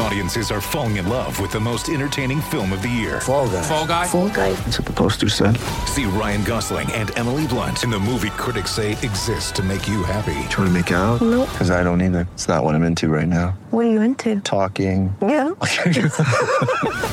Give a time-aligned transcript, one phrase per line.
[0.00, 3.20] Audiences are falling in love with the most entertaining film of the year.
[3.20, 3.62] Fall guy.
[3.62, 4.06] Fall guy.
[4.06, 4.52] Fall guy.
[4.52, 5.56] That's what the poster said.
[5.86, 10.04] See Ryan Gosling and Emily Blunt in the movie critics say exists to make you
[10.04, 10.38] happy.
[10.50, 11.20] Trying to make it out?
[11.20, 11.48] Nope.
[11.50, 12.28] Because I don't either.
[12.34, 13.58] It's not what I'm into right now.
[13.70, 14.40] What are you into?
[14.40, 15.14] Talking.
[15.20, 15.54] Yeah.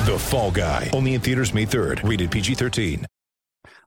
[0.06, 0.92] The Fall Guy.
[0.94, 2.08] Only in theaters May 3rd.
[2.08, 3.06] Rated PG-13.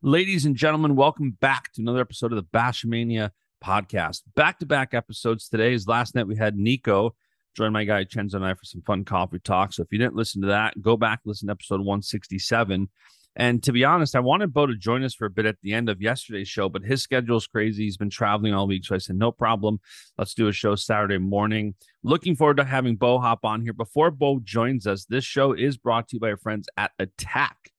[0.02, 3.30] Ladies and gentlemen, welcome back to another episode of the Baschamania
[3.64, 4.22] podcast.
[4.34, 5.72] Back to back episodes today.
[5.74, 7.14] Is last night we had Nico
[7.54, 9.72] join my guy Chenzo and I for some fun coffee talk.
[9.72, 12.88] So if you didn't listen to that, go back listen to episode 167.
[13.36, 15.72] And to be honest, I wanted Bo to join us for a bit at the
[15.72, 17.84] end of yesterday's show, but his schedule is crazy.
[17.84, 18.84] He's been traveling all week.
[18.84, 19.78] So I said, no problem.
[20.16, 21.74] Let's do a show Saturday morning.
[22.02, 23.72] Looking forward to having Bo hop on here.
[23.72, 27.70] Before Bo joins us, this show is brought to you by our friends at Attack.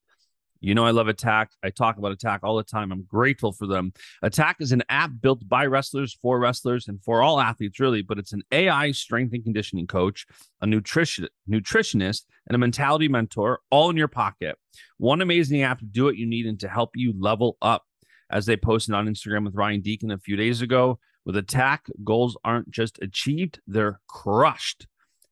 [0.62, 1.52] You know, I love Attack.
[1.64, 2.92] I talk about Attack all the time.
[2.92, 3.94] I'm grateful for them.
[4.22, 8.20] Attack is an app built by wrestlers for wrestlers and for all athletes, really, but
[8.20, 10.26] it's an AI strength and conditioning coach,
[10.62, 14.58] a nutrition nutritionist, and a mentality mentor all in your pocket.
[14.98, 17.84] One amazing app to do what you need and to help you level up.
[18.32, 22.38] As they posted on Instagram with Ryan Deakin a few days ago, with Attack, goals
[22.44, 24.88] aren't just achieved, they're crushed.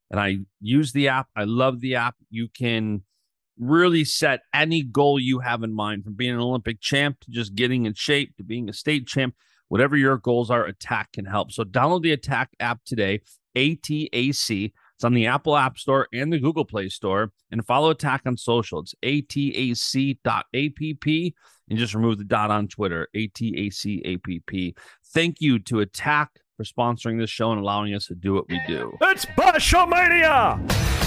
[0.09, 1.27] And I use the app.
[1.35, 2.15] I love the app.
[2.29, 3.03] You can
[3.59, 7.55] really set any goal you have in mind from being an Olympic champ to just
[7.55, 9.35] getting in shape to being a state champ.
[9.69, 11.51] Whatever your goals are, Attack can help.
[11.51, 13.21] So download the Attack app today,
[13.55, 14.71] ATAC.
[14.95, 17.31] It's on the Apple App Store and the Google Play Store.
[17.51, 18.79] And follow Attack on social.
[18.79, 20.23] It's atac.app
[21.69, 24.73] and just remove the dot on Twitter, ATAC
[25.13, 28.59] Thank you to Attack for sponsoring this show and allowing us to do what we
[28.67, 28.97] do.
[29.01, 31.06] It's Baschamania!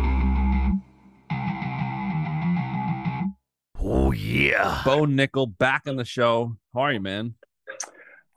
[3.83, 4.81] Oh yeah.
[4.85, 6.55] Bo Nickal back on the show.
[6.73, 7.33] How are you, man?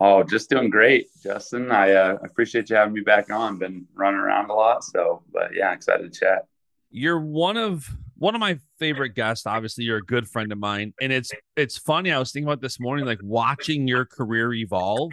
[0.01, 1.71] Oh, just doing great, Justin.
[1.71, 3.59] I uh, appreciate you having me back on.
[3.59, 6.47] Been running around a lot, so but yeah, excited to chat.
[6.91, 9.47] You're one of one of my favorite guests.
[9.47, 12.11] Obviously, you're a good friend of mine, and it's it's funny.
[12.11, 15.13] I was thinking about this morning, like watching your career evolve,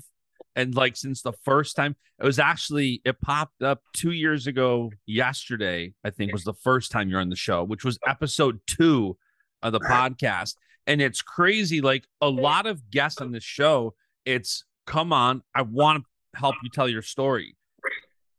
[0.55, 4.91] and like since the first time it was actually it popped up two years ago.
[5.05, 9.17] Yesterday, I think was the first time you're on the show, which was episode two
[9.63, 10.55] of the podcast.
[10.87, 11.81] And it's crazy.
[11.81, 13.93] Like a lot of guests on this show,
[14.25, 17.55] it's come on, I want to help you tell your story.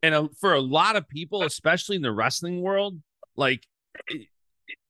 [0.02, 3.00] And uh, for a lot of people, especially in the wrestling world,
[3.36, 3.66] like
[4.08, 4.26] it,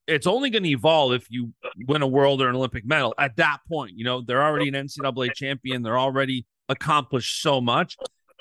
[0.07, 1.53] it's only going to evolve if you
[1.87, 3.15] win a world or an Olympic medal.
[3.19, 7.97] At that point, you know, they're already an NCAA champion, they're already accomplished so much.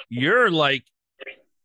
[0.10, 0.84] You're like,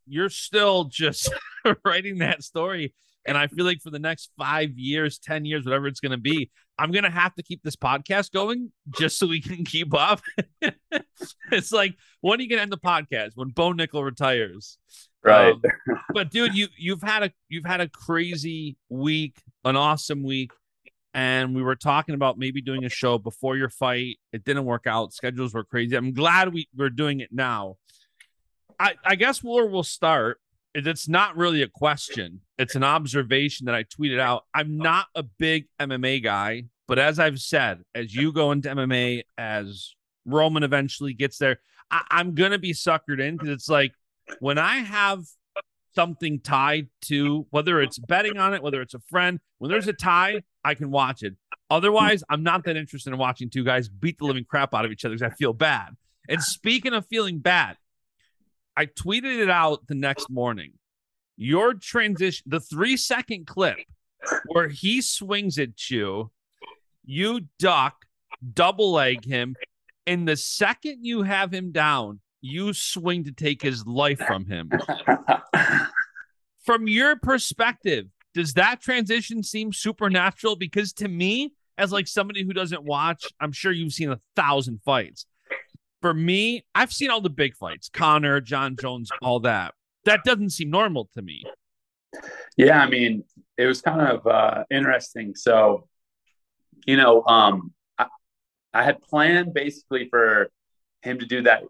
[0.07, 1.33] you're still just
[1.85, 2.95] writing that story
[3.27, 6.19] and I feel like for the next five years, 10 years, whatever it's going to
[6.19, 9.93] be, I'm going to have to keep this podcast going just so we can keep
[9.95, 10.21] up.
[11.51, 13.33] it's like, when are you going to end the podcast?
[13.35, 14.79] When Bo Nickal retires.
[15.25, 15.55] Right.
[15.55, 15.63] Um,
[16.15, 20.53] but dude, you you've had a you've had a crazy week, an awesome week.
[21.15, 24.19] And we were talking about maybe doing a show before your fight.
[24.33, 25.15] It didn't work out.
[25.15, 25.97] Schedules were crazy.
[25.97, 27.77] I'm glad we, we're doing it now.
[28.79, 30.39] I, I guess where we'll start
[30.85, 32.41] it's not really a question.
[32.59, 34.45] It's an observation that I tweeted out.
[34.53, 39.23] I'm not a big MMA guy, but as I've said, as you go into MMA,
[39.39, 39.95] as
[40.25, 41.61] Roman eventually gets there,
[41.91, 43.93] I- I'm gonna be suckered in because it's like
[44.41, 45.23] when I have
[45.95, 49.93] something tied to whether it's betting on it, whether it's a friend, when there's a
[49.93, 51.35] tie, I can watch it.
[51.71, 54.93] Otherwise, I'm not that interested in watching two guys beat the living crap out of
[54.93, 55.91] each other because I feel bad.
[56.29, 57.77] And speaking of feeling bad,
[58.77, 60.73] I tweeted it out the next morning.
[61.37, 63.79] Your transition, the three second clip
[64.47, 66.31] where he swings at you,
[67.05, 68.05] you duck,
[68.55, 69.55] double leg him.
[70.07, 74.71] And the second you have him down, you swing to take his life from him.
[76.65, 80.57] from your perspective, does that transition seem supernatural?
[80.57, 84.81] Because to me, as like somebody who doesn't watch, I'm sure you've seen a thousand
[84.85, 85.27] fights.
[86.07, 89.75] For me, I've seen all the big fights, Conor, Jon Jones, all that.
[90.05, 91.43] That doesn't seem normal to me.
[92.57, 93.25] Yeah, I mean,
[93.59, 95.35] it was kind of uh, interesting.
[95.35, 95.89] So,
[96.87, 98.07] you know, um, I,
[98.73, 100.49] I had planned basically for
[101.03, 101.65] him to do that,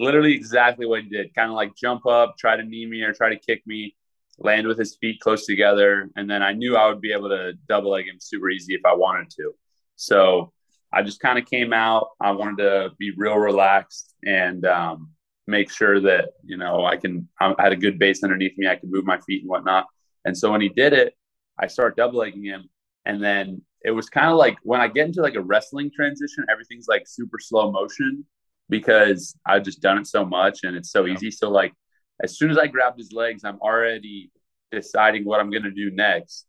[0.00, 1.32] literally exactly what he did.
[1.32, 3.94] Kind of like jump up, try to knee me or try to kick me,
[4.38, 7.52] land with his feet close together, and then I knew I would be able to
[7.68, 9.52] double leg him super easy if I wanted to.
[9.94, 10.52] So
[10.96, 12.08] I just kind of came out.
[12.20, 15.10] I wanted to be real relaxed and um,
[15.46, 17.28] make sure that you know I can.
[17.38, 18.66] I had a good base underneath me.
[18.66, 19.84] I could move my feet and whatnot.
[20.24, 21.14] And so when he did it,
[21.58, 22.70] I start double legging him,
[23.04, 26.46] and then it was kind of like when I get into like a wrestling transition,
[26.50, 28.24] everything's like super slow motion
[28.70, 31.14] because I've just done it so much and it's so yeah.
[31.14, 31.30] easy.
[31.30, 31.74] So like
[32.24, 34.32] as soon as I grabbed his legs, I'm already
[34.72, 36.46] deciding what I'm gonna do next.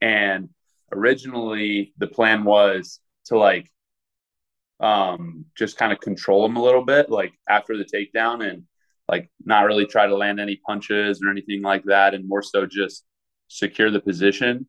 [0.00, 0.48] And
[0.90, 3.70] originally the plan was to like
[4.80, 8.64] um just kind of control him a little bit, like after the takedown and
[9.08, 12.66] like not really try to land any punches or anything like that, and more so
[12.66, 13.04] just
[13.48, 14.66] secure the position.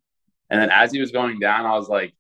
[0.50, 2.14] And then as he was going down, I was like,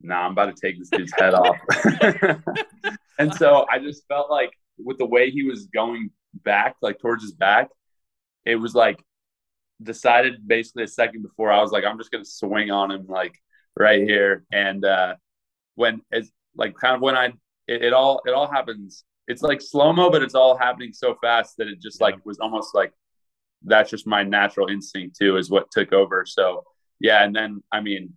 [0.00, 1.56] nah, I'm about to take this dude's head off.
[3.18, 7.22] and so I just felt like with the way he was going back, like towards
[7.22, 7.68] his back,
[8.44, 9.02] it was like
[9.82, 13.34] decided basically a second before I was like, I'm just gonna swing on him like
[13.76, 14.44] right here.
[14.50, 15.14] And uh
[15.74, 17.26] when it's like kind of when I
[17.66, 19.04] it, it all it all happens.
[19.26, 22.38] It's like slow mo, but it's all happening so fast that it just like was
[22.38, 22.92] almost like
[23.62, 26.24] that's just my natural instinct too, is what took over.
[26.26, 26.64] So
[27.00, 28.14] yeah, and then I mean,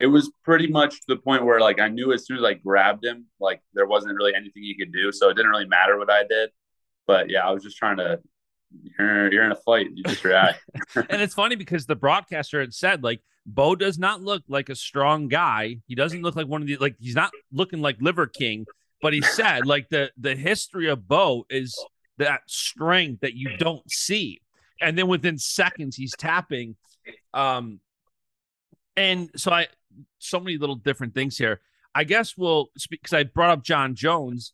[0.00, 2.54] it was pretty much to the point where like I knew as soon as I
[2.54, 5.12] grabbed him, like there wasn't really anything he could do.
[5.12, 6.50] So it didn't really matter what I did.
[7.06, 8.20] But yeah, I was just trying to
[8.98, 9.88] you're, you're in a fight.
[9.94, 10.60] You just react.
[10.94, 14.74] and it's funny because the broadcaster had said like Bo does not look like a
[14.74, 15.78] strong guy.
[15.86, 18.66] He doesn't look like one of the like he's not looking like Liver King,
[19.00, 21.74] but he said like the the history of Bo is
[22.18, 24.42] that strength that you don't see.
[24.82, 26.76] And then within seconds he's tapping.
[27.32, 27.80] Um
[28.96, 29.68] and so I
[30.18, 31.62] so many little different things here.
[31.94, 34.52] I guess we'll speak because I brought up Jon Jones.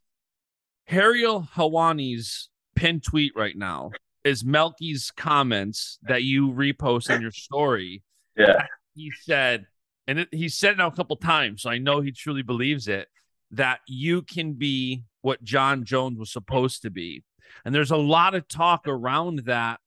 [0.88, 3.91] Ariel Helwani's pin tweet right now
[4.23, 8.05] is Melky's comments that you repost in your story.
[8.37, 8.67] Yeah.
[8.94, 9.67] He said,
[10.06, 12.88] and it, he said it now a couple times, so I know he truly believes
[12.88, 13.08] it,
[13.52, 17.25] that you can be what Jon Jones was supposed to be.
[17.64, 19.81] And there's a lot of talk around that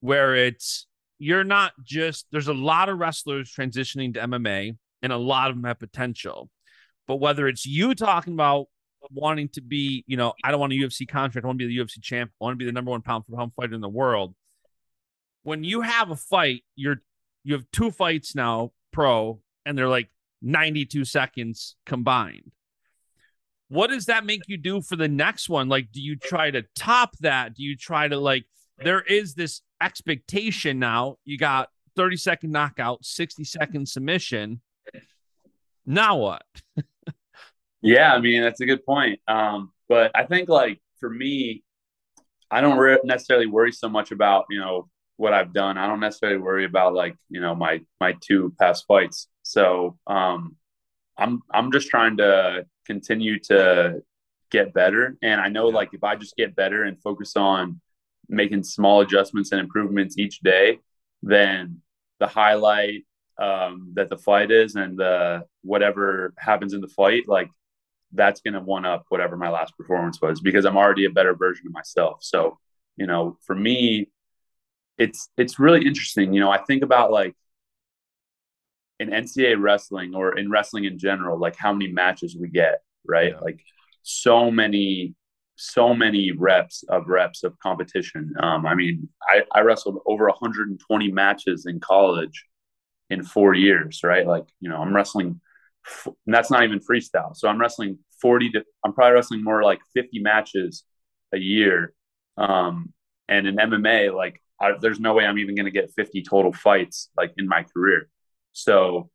[0.00, 0.86] where it's
[1.18, 5.56] you're not just there's a lot of wrestlers transitioning to MMA and a lot of
[5.56, 6.50] them have potential.
[7.06, 8.66] But whether it's you talking about
[9.10, 11.76] wanting to be, you know, I don't want a UFC contract, I want to be
[11.76, 13.80] the UFC champ, I want to be the number one pound for pound fighter in
[13.80, 14.34] the world.
[15.42, 17.02] When you have a fight, you're
[17.44, 20.10] you have two fights now pro, and they're like
[20.42, 22.50] 92 seconds combined.
[23.68, 25.68] What does that make you do for the next one?
[25.68, 27.54] Like, do you try to top that?
[27.54, 28.44] Do you try to like
[28.78, 31.16] there is this expectation now.
[31.24, 34.60] You got 30 second knockout, 60 second submission.
[35.86, 36.44] Now what?
[37.82, 39.20] yeah, I mean, that's a good point.
[39.28, 41.62] Um, but I think like for me,
[42.50, 45.78] I don't re- necessarily worry so much about, you know, what I've done.
[45.78, 49.28] I don't necessarily worry about like, you know, my my two past fights.
[49.42, 50.56] So, um
[51.16, 54.02] I'm I'm just trying to continue to
[54.50, 57.80] get better and I know like if I just get better and focus on
[58.28, 60.78] making small adjustments and improvements each day,
[61.22, 61.80] then
[62.20, 63.04] the highlight
[63.38, 67.48] um, that the fight is and the whatever happens in the fight, like
[68.12, 71.34] that's going to one up whatever my last performance was because I'm already a better
[71.34, 72.18] version of myself.
[72.22, 72.58] So,
[72.96, 74.08] you know, for me,
[74.98, 76.32] it's it's really interesting.
[76.32, 77.34] You know, I think about like
[79.00, 83.32] in NCAA wrestling or in wrestling in general, like how many matches we get, right?
[83.32, 83.40] Yeah.
[83.40, 83.60] Like
[84.02, 85.14] so many
[85.56, 88.34] so many reps of reps of competition.
[88.40, 92.44] Um, I mean, I, I wrestled over 120 matches in college
[93.10, 94.26] in four years, right?
[94.26, 95.40] Like, you know, I'm wrestling,
[96.26, 97.36] that's not even freestyle.
[97.36, 100.82] So I'm wrestling 40 to, I'm probably wrestling more like 50 matches
[101.32, 101.92] a year.
[102.36, 102.92] Um,
[103.28, 106.52] and in MMA, like, I, there's no way I'm even going to get 50 total
[106.52, 108.08] fights like in my career.
[108.52, 109.10] So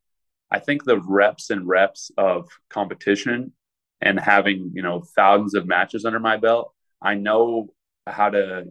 [0.50, 3.52] I think the reps and reps of competition
[4.00, 7.68] and having you know thousands of matches under my belt i know
[8.06, 8.64] how to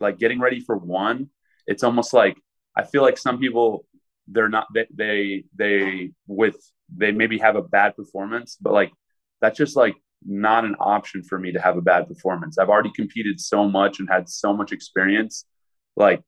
[0.00, 1.28] like getting ready for one
[1.66, 2.36] it's almost like
[2.76, 3.86] i feel like some people
[4.28, 6.56] they're not they they, they with
[6.96, 8.92] they maybe have a bad performance but like
[9.40, 12.92] that's just like not an option for me to have a bad performance i've already
[12.94, 15.44] competed so much and had so much experience
[15.96, 16.22] like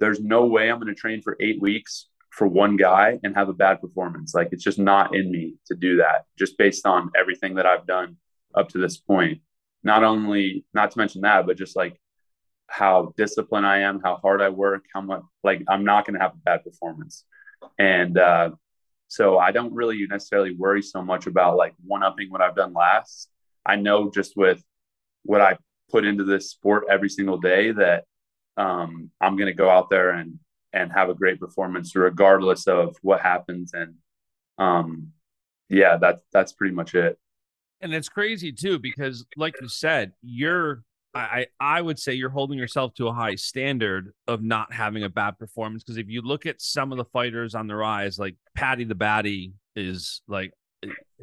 [0.00, 2.08] there's no way i'm going to train for eight weeks
[2.38, 4.32] for one guy and have a bad performance.
[4.32, 7.84] Like it's just not in me to do that, just based on everything that I've
[7.84, 8.16] done
[8.54, 9.40] up to this point.
[9.82, 12.00] Not only, not to mention that, but just like
[12.68, 16.20] how disciplined I am, how hard I work, how much like I'm not going to
[16.20, 17.24] have a bad performance.
[17.76, 18.50] And uh,
[19.08, 22.72] so I don't really necessarily worry so much about like one upping what I've done
[22.72, 23.30] last.
[23.66, 24.62] I know just with
[25.24, 25.58] what I
[25.90, 28.04] put into this sport every single day that
[28.58, 30.38] um, I'm going to go out there and
[30.74, 33.72] and have a great performance regardless of what happens.
[33.72, 33.94] And
[34.58, 35.12] um,
[35.70, 37.18] yeah, that's that's pretty much it.
[37.80, 40.82] And it's crazy too because, like you said, you're
[41.14, 45.08] I I would say you're holding yourself to a high standard of not having a
[45.08, 45.84] bad performance.
[45.84, 48.94] Because if you look at some of the fighters on the rise, like Paddy the
[48.94, 50.52] Baddy is like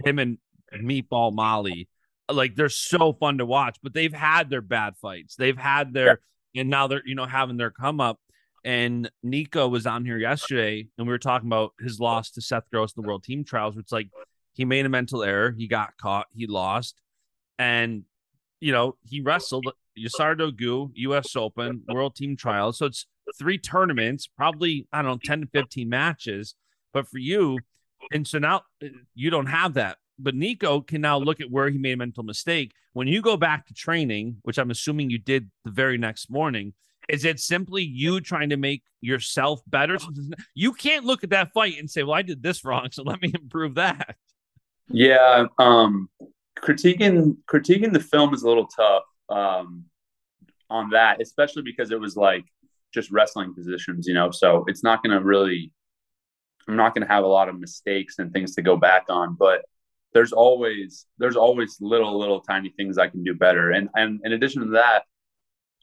[0.06, 0.38] him and
[0.74, 1.90] Meatball Molly,
[2.32, 3.78] like they're so fun to watch.
[3.84, 5.36] But they've had their bad fights.
[5.36, 6.22] They've had their.
[6.56, 8.20] And now they're you know having their come up.
[8.64, 12.64] And Nico was on here yesterday, and we were talking about his loss to Seth
[12.72, 13.78] Gross in the World Team Trials.
[13.78, 14.10] It's like
[14.54, 17.00] he made a mental error, he got caught, he lost,
[17.60, 18.06] and
[18.60, 22.80] you know, he wrestled USADA Gu, US Open, World Team Trials.
[22.80, 23.06] So it's
[23.38, 26.56] three tournaments, probably, I don't know, 10 to 15 matches.
[26.94, 27.60] But for you,
[28.12, 29.98] and so now uh, you don't have that.
[30.18, 32.74] But Nico can now look at where he made a mental mistake.
[32.94, 36.74] When you go back to training, which I'm assuming you did the very next morning,
[37.10, 39.98] is it simply you trying to make yourself better?
[40.54, 43.22] You can't look at that fight and say, "Well, I did this wrong, so let
[43.22, 44.16] me improve that."
[44.88, 46.10] Yeah, um,
[46.60, 49.86] critiquing critiquing the film is a little tough um,
[50.70, 52.46] on that, especially because it was like
[52.94, 54.32] just wrestling positions, you know.
[54.32, 55.72] So it's not going to really,
[56.68, 59.36] I'm not going to have a lot of mistakes and things to go back on.
[59.38, 59.66] But
[60.16, 63.72] there's always there's always little little tiny things I can do better.
[63.72, 65.04] And and in addition to that,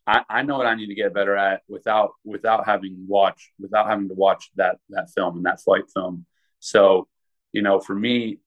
[0.07, 3.89] I, I know what I need to get better at without without having watch without
[3.89, 6.25] having to watch that that film and that flight film.
[6.61, 7.09] So
[7.53, 8.39] you know, for me,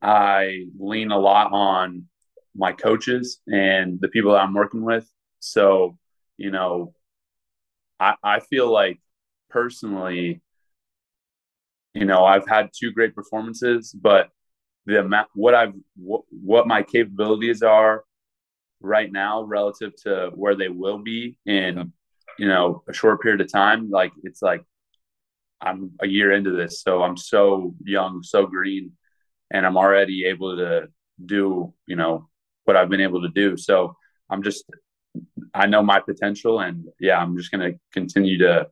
[0.00, 2.06] I lean a lot on
[2.56, 5.06] my coaches and the people that I'm working with.
[5.40, 5.98] So,
[6.38, 6.94] you know,
[8.00, 8.98] I, I feel like
[9.50, 10.40] personally,
[11.92, 14.30] you know, I've had two great performances, but
[14.86, 18.04] the amount, what I've, what, what my capabilities are
[18.80, 21.92] right now relative to where they will be in,
[22.38, 24.62] you know, a short period of time, like it's like
[25.60, 26.82] I'm a year into this.
[26.82, 28.92] So I'm so young, so green
[29.50, 30.88] and I'm already able to
[31.24, 32.28] do, you know,
[32.64, 33.56] what I've been able to do.
[33.56, 33.96] So
[34.28, 34.64] I'm just,
[35.54, 38.68] I know my potential, and yeah, I'm just going to continue to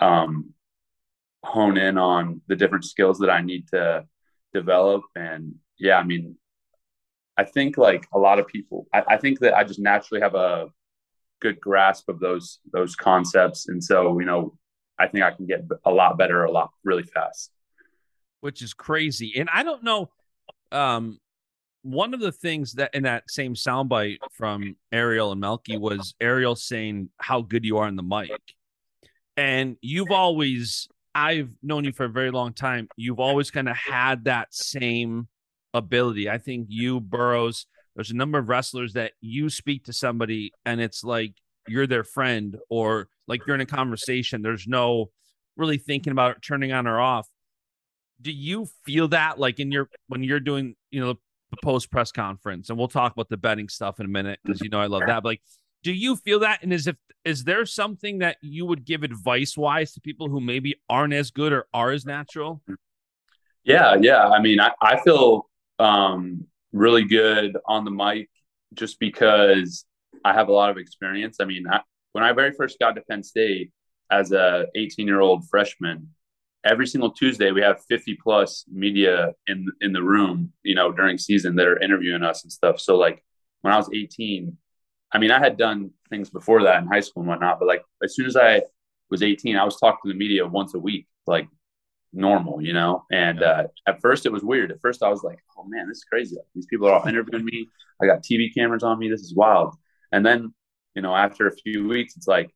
[0.00, 0.54] um,
[1.42, 4.06] hone in on the different skills that I need to
[4.54, 5.02] develop.
[5.14, 6.36] And yeah, I mean,
[7.36, 10.34] I think like a lot of people, I, I think that I just naturally have
[10.34, 10.68] a
[11.40, 14.56] good grasp of those those concepts, and so you know,
[14.98, 17.50] I think I can get a lot better a lot really fast
[18.44, 19.32] which is crazy.
[19.38, 20.10] And I don't know.
[20.70, 21.18] Um,
[21.80, 26.54] one of the things that in that same soundbite from Ariel and Melky was Ariel
[26.54, 28.38] saying how good you are on the mic.
[29.38, 32.88] And you've always, I've known you for a very long time.
[32.96, 35.28] You've always kind of had that same
[35.72, 36.28] ability.
[36.28, 40.80] I think you, Burroughs, there's a number of wrestlers that you speak to somebody and
[40.80, 41.34] it's like
[41.68, 44.42] you're their friend or like you're in a conversation.
[44.42, 45.10] There's no
[45.56, 47.28] really thinking about it, turning on or off
[48.20, 51.14] do you feel that like in your when you're doing you know
[51.50, 54.60] the post press conference and we'll talk about the betting stuff in a minute because
[54.60, 55.42] you know i love that but like
[55.84, 56.62] do you feel that?
[56.62, 60.40] And is if is there something that you would give advice wise to people who
[60.40, 62.62] maybe aren't as good or are as natural?
[63.62, 64.26] Yeah yeah.
[64.28, 65.48] I mean i, I feel
[65.78, 68.28] um really good on the mic
[68.74, 69.84] just because
[70.24, 71.36] i have a lot of experience.
[71.40, 71.80] I mean I,
[72.12, 73.70] when i very first got to penn state
[74.10, 76.08] as a 18 year old freshman
[76.64, 81.18] every single Tuesday we have 50 plus media in in the room, you know, during
[81.18, 82.80] season that are interviewing us and stuff.
[82.80, 83.22] So like
[83.60, 84.56] when I was 18,
[85.14, 87.82] I mean, I had done things before that in high school and whatnot, but like
[88.02, 88.62] as soon as I
[89.10, 91.48] was 18, I was talking to the media once a week, like
[92.12, 93.04] normal, you know.
[93.12, 94.72] And uh, at first, it was weird.
[94.72, 96.36] At first, I was like, "Oh man, this is crazy!
[96.36, 97.68] Like, these people are all interviewing me.
[98.02, 99.08] I got TV cameras on me.
[99.08, 99.74] This is wild."
[100.12, 100.52] And then,
[100.94, 102.50] you know, after a few weeks, it's like,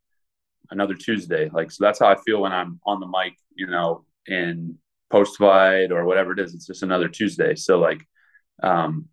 [0.71, 1.49] another Tuesday.
[1.53, 4.79] Like, so that's how I feel when I'm on the mic, you know, in
[5.11, 6.55] post fight or whatever it is.
[6.55, 7.55] It's just another Tuesday.
[7.55, 8.07] So like,
[8.63, 9.07] um,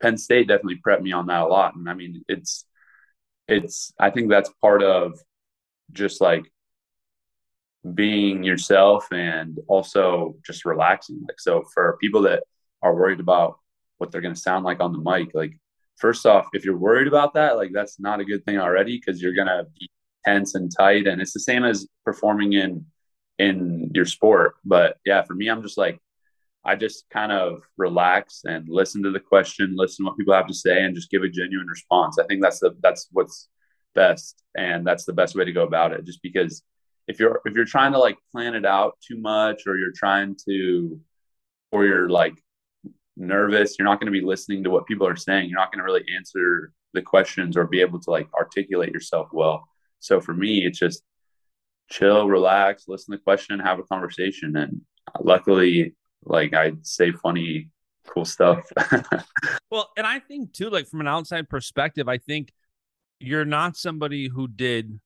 [0.00, 1.74] Penn State definitely prepped me on that a lot.
[1.74, 2.64] And I mean, it's,
[3.48, 5.18] it's, I think that's part of
[5.92, 6.50] just like
[7.94, 11.24] being yourself and also just relaxing.
[11.28, 12.42] Like, so for people that
[12.82, 13.58] are worried about
[13.98, 15.58] what they're going to sound like on the mic, like,
[15.96, 19.22] first off, if you're worried about that, like, that's not a good thing already because
[19.22, 19.88] you're going to be
[20.24, 21.06] tense and tight.
[21.06, 22.86] And it's the same as performing in
[23.38, 24.56] in your sport.
[24.64, 26.00] But yeah, for me, I'm just like
[26.66, 30.48] I just kind of relax and listen to the question, listen to what people have
[30.48, 32.18] to say, and just give a genuine response.
[32.18, 33.48] I think that's the that's what's
[33.94, 36.04] best, and that's the best way to go about it.
[36.04, 36.62] Just because
[37.08, 40.36] if you're if you're trying to like plan it out too much, or you're trying
[40.48, 41.00] to,
[41.70, 42.34] or you're like
[43.16, 45.48] nervous, you're not going to be listening to what people are saying.
[45.48, 49.28] You're not going to really answer the questions or be able to like articulate yourself
[49.32, 49.68] well.
[50.00, 51.02] So for me, it's just
[51.90, 54.56] chill, relax, listen to the question, have a conversation.
[54.56, 54.82] And
[55.20, 55.94] luckily,
[56.26, 57.70] like I say funny,
[58.06, 58.70] cool stuff.
[59.70, 62.52] well, and I think too, like from an outside perspective, I think
[63.20, 65.00] you're not somebody who did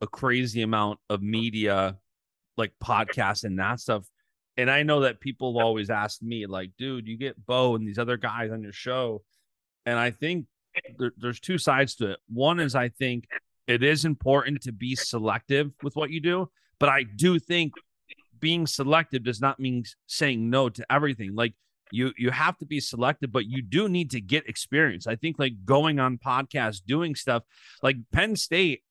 [0.00, 1.96] a crazy amount of media,
[2.56, 4.06] like podcasts and that stuff.
[4.56, 7.86] And I know that people have always asked me, like, dude, you get Bo and
[7.86, 9.22] these other guys on your show.
[9.84, 10.46] And I think
[10.98, 12.18] there, there's two sides to it.
[12.28, 13.28] One is I think
[13.66, 17.72] it is important to be selective with what you do, but I do think
[18.40, 21.34] being selective does not mean saying no to everything.
[21.34, 21.54] Like
[21.90, 25.06] you you have to be selective, but you do need to get experience.
[25.06, 27.42] I think like going on podcasts, doing stuff
[27.82, 28.82] like Penn State.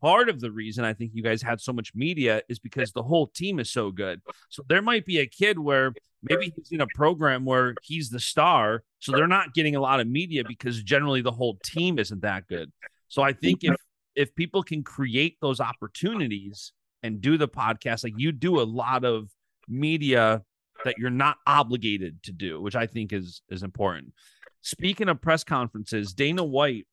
[0.00, 3.02] Part of the reason I think you guys had so much media is because the
[3.02, 4.20] whole team is so good.
[4.50, 8.20] So there might be a kid where maybe he's in a program where he's the
[8.20, 12.20] star, so they're not getting a lot of media because generally the whole team isn't
[12.20, 12.70] that good.
[13.08, 13.76] So I think if
[14.14, 16.72] if people can create those opportunities
[17.04, 19.28] and do the podcast, like you do a lot of
[19.68, 20.42] media
[20.84, 24.14] that you're not obligated to do, which I think is is important.
[24.62, 26.86] Speaking of press conferences, Dana White,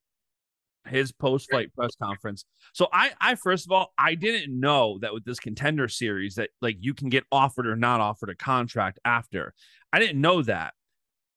[0.85, 2.43] his post fight press conference.
[2.73, 6.49] So I I first of all I didn't know that with this contender series that
[6.61, 9.53] like you can get offered or not offered a contract after.
[9.93, 10.73] I didn't know that.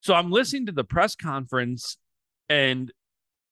[0.00, 1.96] So I'm listening to the press conference
[2.48, 2.92] and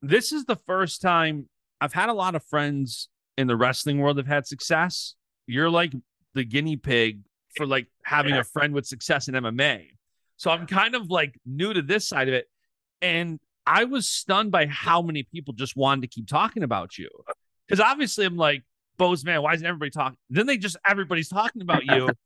[0.02, 1.49] this is the first time
[1.81, 5.15] I've had a lot of friends in the wrestling world have had success.
[5.47, 5.93] You're like
[6.35, 7.21] the guinea pig
[7.57, 9.89] for like having a friend with success in MMA.
[10.37, 12.47] So I'm kind of like new to this side of it.
[13.01, 17.09] And I was stunned by how many people just wanted to keep talking about you.
[17.67, 18.62] Because obviously I'm like,
[18.97, 20.19] Bo's man, why isn't everybody talking?
[20.31, 22.09] Then they just everybody's talking about you.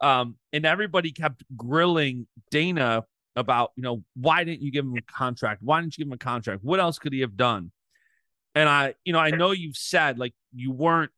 [0.00, 3.04] Um, and everybody kept grilling Dana
[3.36, 5.62] about, you know, why didn't you give him a contract?
[5.62, 6.62] Why didn't you give him a contract?
[6.62, 7.70] What else could he have done?
[8.54, 11.10] And I, you know, I know you've said like you weren't,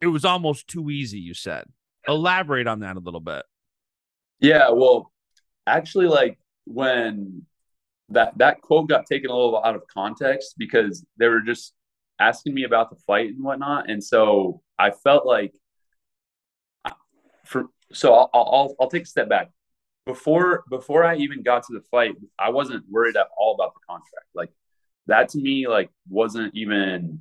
[0.00, 1.64] it was almost too easy, you said.
[2.08, 3.42] Elaborate on that a little bit.
[4.40, 5.12] Yeah, well,
[5.66, 7.44] actually, like when
[8.08, 11.74] that that quote got taken a little out of context because they were just
[12.18, 15.52] asking me about the fight and whatnot, and so I felt like
[17.44, 19.50] for so I'll I'll, I'll take a step back
[20.06, 22.14] before before I even got to the fight.
[22.38, 24.26] I wasn't worried at all about the contract.
[24.34, 24.50] Like
[25.10, 27.20] that to me like wasn't even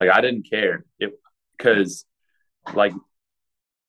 [0.00, 1.18] like I didn't care it
[1.56, 2.04] because
[2.74, 2.92] like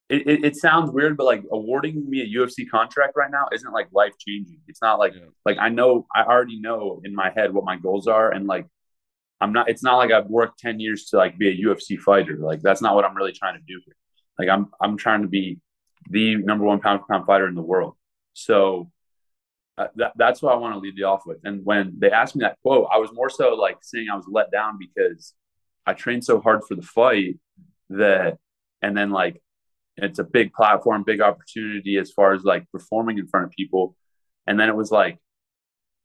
[0.09, 3.71] it, it, it, sounds weird, but like awarding me a UFC contract right now isn't
[3.71, 4.59] like life changing.
[4.67, 5.25] It's not like yeah.
[5.43, 8.67] like I know I already know in my head what my goals are, and like
[9.41, 9.69] I'm not.
[9.69, 12.37] It's not like I've worked ten years to like be a UFC fighter.
[12.37, 13.95] Like that's not what I'm really trying to do here.
[14.37, 15.59] Like I'm I'm trying to be
[16.09, 17.95] the number one pound for pound fighter in the world.
[18.33, 18.91] So
[19.77, 21.39] uh, that, that's what I want to leave you off with.
[21.43, 24.27] And when they asked me that quote, I was more so like saying I was
[24.29, 25.33] let down because
[25.85, 27.39] I trained so hard for the fight
[27.89, 28.37] that,
[28.81, 29.41] and then like
[29.97, 33.95] it's a big platform, big opportunity as far as like performing in front of people.
[34.45, 35.19] And then it was like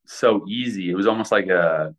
[0.07, 0.91] so easy.
[0.91, 1.95] It was almost like a,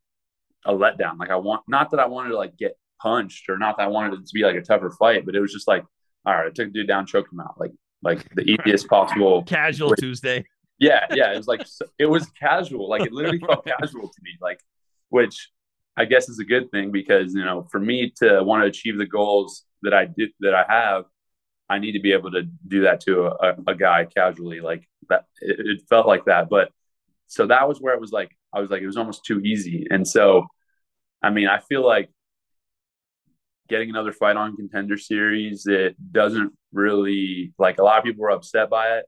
[0.65, 1.19] a letdown.
[1.19, 3.87] Like I want, not that I wanted to like get punched or not that I
[3.87, 5.83] wanted it to be like a tougher fight, but it was just like,
[6.25, 7.59] all right, I took a dude down, choked him out.
[7.59, 10.45] Like, like the easiest possible casual Tuesday
[10.79, 11.33] yeah, yeah.
[11.33, 11.65] It was like
[11.97, 12.89] it was casual.
[12.89, 14.31] Like it literally felt casual to me.
[14.41, 14.59] Like,
[15.09, 15.49] which
[15.97, 18.97] I guess is a good thing because you know, for me to want to achieve
[18.97, 21.05] the goals that I did that I have,
[21.69, 24.61] I need to be able to do that to a, a guy casually.
[24.61, 26.49] Like that, it, it felt like that.
[26.49, 26.71] But
[27.27, 29.85] so that was where it was like I was like it was almost too easy.
[29.89, 30.47] And so,
[31.21, 32.09] I mean, I feel like
[33.67, 38.31] getting another fight on contender series it doesn't really like a lot of people were
[38.31, 39.05] upset by it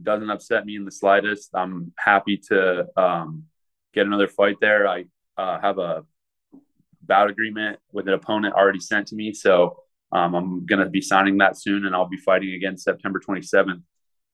[0.00, 1.50] doesn't upset me in the slightest.
[1.54, 3.44] I'm happy to um,
[3.92, 4.86] get another fight there.
[4.86, 5.04] I
[5.36, 6.04] uh, have a
[7.02, 9.78] bout agreement with an opponent already sent to me, so
[10.12, 13.82] um, I'm going to be signing that soon, and I'll be fighting again September 27th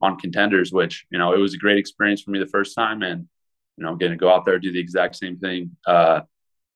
[0.01, 0.73] on contenders.
[0.73, 3.29] Which you know it was a great experience for me the first time, and
[3.77, 5.77] you know I'm going to go out there do the exact same thing.
[5.87, 6.23] Uh,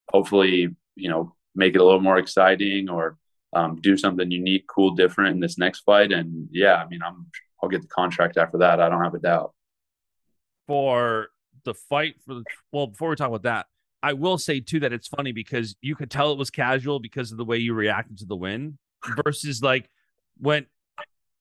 [0.08, 3.18] hopefully, you know make it a little more exciting or
[3.52, 6.12] um, do something unique, cool, different in this next fight.
[6.12, 7.26] And yeah, I mean, I'm
[7.62, 8.80] I'll get the contract after that.
[8.80, 9.52] I don't have a doubt.
[10.66, 11.28] For
[11.64, 13.66] the fight for the well, before we talk about that,
[14.02, 17.30] I will say too that it's funny because you could tell it was casual because
[17.30, 18.78] of the way you reacted to the win
[19.24, 19.88] versus like
[20.38, 20.66] when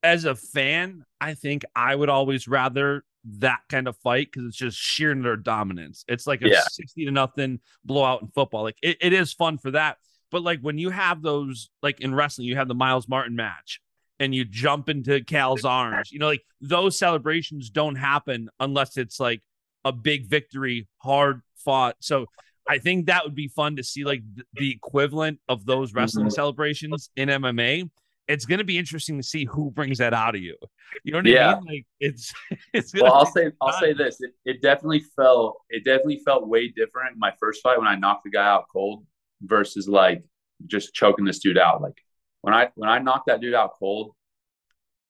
[0.03, 4.57] as a fan, I think I would always rather that kind of fight because it's
[4.57, 6.03] just sheer their dominance.
[6.07, 6.61] It's like a yeah.
[6.69, 8.63] 60 to nothing blowout in football.
[8.63, 9.97] Like it, it is fun for that.
[10.31, 13.81] But like when you have those, like in wrestling, you have the Myles Martin match
[14.19, 16.11] and you jump into Cael's arms.
[16.11, 19.41] You know, like those celebrations don't happen unless it's like
[19.83, 21.97] a big victory, hard fought.
[21.99, 22.27] So
[22.69, 26.27] I think that would be fun to see like th- the equivalent of those wrestling
[26.27, 26.33] Mhm.
[26.33, 27.89] celebrations in MMA.
[28.27, 30.55] It's going to be interesting to see who brings that out of you.
[31.03, 31.65] You know what I mean?
[31.65, 32.33] Like it's
[32.73, 36.67] it's Well, I'll say I'll say this: it, it definitely felt it definitely felt way
[36.69, 39.05] different my first fight when I knocked the guy out cold
[39.43, 40.23] versus like
[40.67, 41.81] just choking this dude out.
[41.81, 41.97] Like
[42.41, 44.13] when I when I knocked that dude out cold,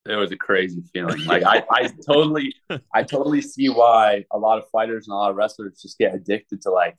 [0.05, 1.25] it was a crazy feeling.
[1.25, 2.53] Like I I totally
[2.93, 6.15] I totally see why a lot of fighters and a lot of wrestlers just get
[6.15, 6.97] addicted to like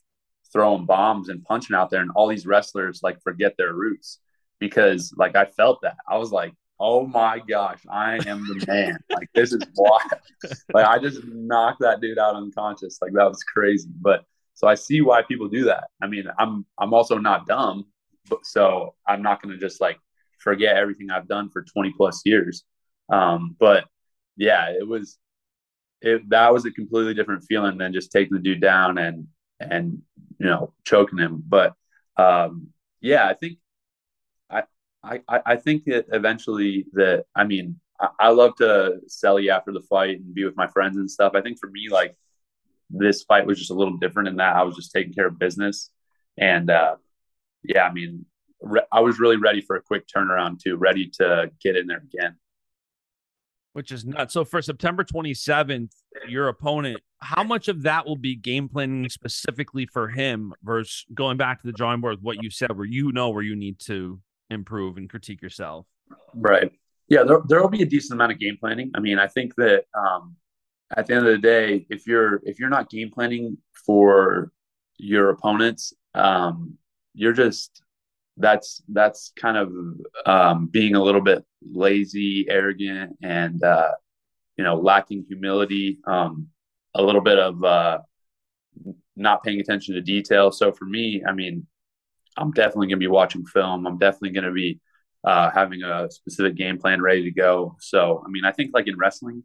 [0.52, 4.18] throwing bombs and punching out there, and all these wrestlers like forget their roots
[4.58, 6.52] because like I felt that I was like.
[6.84, 8.98] Oh my gosh, I am the man.
[9.08, 10.00] Like this is wild
[10.74, 12.98] like I just knocked that dude out unconscious.
[13.00, 13.88] Like that was crazy.
[14.00, 15.84] But so I see why people do that.
[16.02, 17.86] I mean, I'm I'm also not dumb,
[18.28, 19.98] but so I'm not gonna just like
[20.38, 22.64] forget everything I've done for 20 plus years.
[23.10, 23.84] Um, but
[24.36, 25.18] yeah, it was
[26.00, 29.26] it that was a completely different feeling than just taking the dude down and
[29.60, 30.02] and
[30.38, 31.42] you know choking him.
[31.46, 31.74] But
[32.16, 32.68] um,
[33.00, 33.58] yeah, I think
[34.50, 34.64] I
[35.02, 39.72] I I think that eventually that I mean I, I love to sell you after
[39.72, 41.32] the fight and be with my friends and stuff.
[41.34, 42.14] I think for me, like
[42.92, 45.38] this fight was just a little different in that I was just taking care of
[45.38, 45.90] business,
[46.38, 46.96] and uh,
[47.64, 48.26] yeah, I mean,
[48.60, 52.02] re- I was really ready for a quick turnaround too, ready to get in there
[52.12, 52.36] again.
[53.72, 54.34] which is nuts.
[54.34, 55.90] So for September 27th,
[56.28, 61.36] your opponent, how much of that will be game planning specifically for him versus going
[61.38, 63.78] back to the drawing board with what you said, where you know where you need
[63.80, 65.86] to improve and critique yourself?
[66.34, 66.70] Right.
[67.08, 68.90] Yeah, there there will be a decent amount of game planning.
[68.94, 70.36] I mean, I think that um,
[70.96, 74.52] at the end of the day, if you're if you're not game planning for
[74.98, 76.74] your opponents, um,
[77.14, 77.82] you're just
[78.36, 79.72] that's that's kind of
[80.26, 83.92] um, being a little bit lazy, arrogant, and uh,
[84.56, 85.98] you know lacking humility.
[86.06, 86.48] Um,
[86.94, 87.98] a little bit of uh,
[89.16, 90.52] not paying attention to detail.
[90.52, 91.66] So for me, I mean,
[92.36, 93.86] I'm definitely going to be watching film.
[93.86, 94.80] I'm definitely going to be
[95.24, 97.76] uh, having a specific game plan ready to go.
[97.80, 99.44] So, I mean, I think like in wrestling,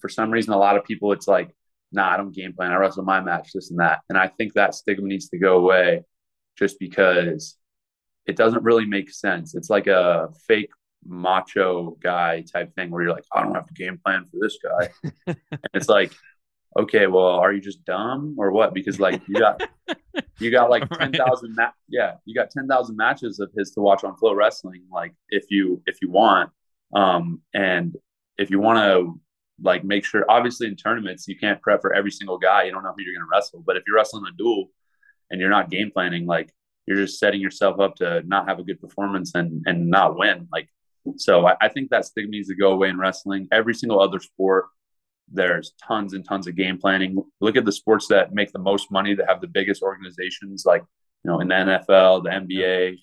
[0.00, 1.54] for some reason, a lot of people, it's like,
[1.92, 2.72] nah, I don't game plan.
[2.72, 4.00] I wrestle my match, this and that.
[4.08, 6.04] And I think that stigma needs to go away
[6.56, 7.56] just because
[8.26, 9.54] it doesn't really make sense.
[9.54, 10.70] It's like a fake
[11.06, 14.58] macho guy type thing where you're like, I don't have to game plan for this
[14.62, 14.90] guy.
[15.50, 16.12] and it's like,
[16.78, 18.74] okay, well, are you just dumb or what?
[18.74, 19.62] Because like you got
[20.38, 21.00] you got like Right.
[21.00, 24.34] ten thousand ma- yeah, you got ten thousand matches of his to watch on Flow
[24.34, 24.84] Wrestling.
[24.90, 26.50] Like if you if you want,
[26.94, 27.96] um, and
[28.38, 29.20] if you want to
[29.62, 32.64] like make sure, obviously in tournaments you can't prep for every single guy.
[32.64, 34.70] You don't know who you're going to wrestle, but if you're wrestling a duel
[35.30, 36.52] and you're not game planning, like
[36.86, 40.48] you're just setting yourself up to not have a good performance and and not win.
[40.52, 40.68] Like
[41.16, 43.48] so, I, I think that stigma needs to go away in wrestling.
[43.52, 44.66] Every single other sport
[45.32, 47.22] there's tons and tons of game planning.
[47.40, 50.82] Look at the sports that make the most money, that have the biggest organizations, like
[51.24, 52.98] you know, in the NFL, the NBA,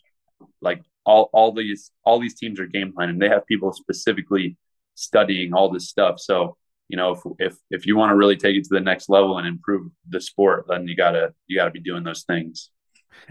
[0.61, 3.19] like all all these all these teams are game planning.
[3.19, 4.57] They have people specifically
[4.97, 6.19] studying all this stuff.
[6.19, 6.57] So
[6.89, 9.37] you know, if if if you want to really take it to the next level
[9.37, 12.71] and improve the sport, then you gotta you gotta be doing those things.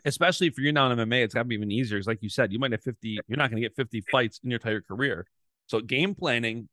[0.05, 1.97] Especially if you're now in MMA, it's got to be even easier.
[1.97, 4.51] It's like you said, you might have 50, you're not to get 50 fights in
[4.51, 5.27] your entire career.
[5.67, 6.69] So game planning,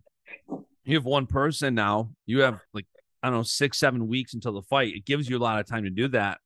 [0.83, 2.87] you have one person now, you have like,
[3.21, 4.95] I don't know, six, seven weeks until the fight.
[4.95, 6.39] It gives you a lot of time to do that.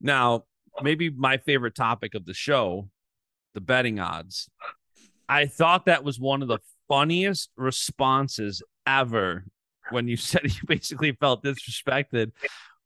[0.00, 0.44] Now,
[0.82, 2.88] maybe my favorite topic of the show,
[3.54, 4.48] the betting odds.
[5.28, 9.44] I thought that was one of the funniest responses ever
[9.90, 12.32] when you said you basically felt disrespected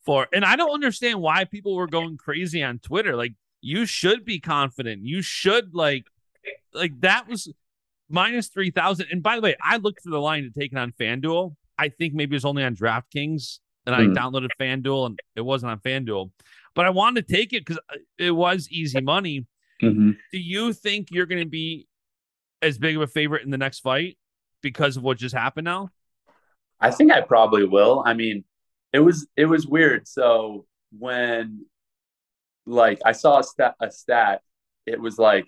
[0.05, 3.17] for and I don't understand why people were going crazy on Twitter.
[3.17, 5.05] Like you should be confident.
[5.05, 6.07] You should like
[6.73, 7.53] like that was
[8.09, 10.93] minus 3000 and by the way, I looked for the line to take it on
[10.93, 11.55] FanDuel.
[11.79, 14.13] I think maybe it was only on DraftKings and I Hmm.
[14.13, 16.31] downloaded FanDuel and it wasn't on FanDuel.
[16.75, 17.79] But I wanted to take it cuz
[18.19, 19.47] it was easy money.
[19.83, 20.11] Mm-hmm.
[20.33, 21.87] Do you think you're going to be
[22.63, 24.19] as big of a favorite in the next fight
[24.63, 25.91] because of what just happened now?
[26.81, 28.03] I think I probably will.
[28.07, 28.45] I mean,
[28.93, 30.07] it was it was weird.
[30.09, 30.67] So
[30.97, 31.67] when
[32.67, 34.43] like I saw a stat a stat,
[34.87, 35.47] it was like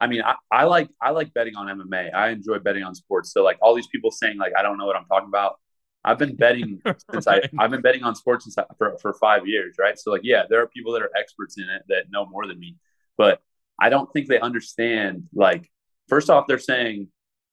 [0.00, 2.10] I mean, I, I like I like betting on MMA.
[2.12, 3.32] I enjoy betting on sports.
[3.32, 5.56] So like all these people saying like I don't know what I'm talking about.
[6.04, 7.40] I've been betting since Right.
[7.40, 9.98] I I've been betting on sports since I, for for 5 years, right?
[9.98, 12.58] So like yeah, there are people that are experts in it that know more than
[12.58, 12.76] me.
[13.16, 13.40] But
[13.80, 15.70] I don't think they understand like
[16.08, 17.08] first off they're saying,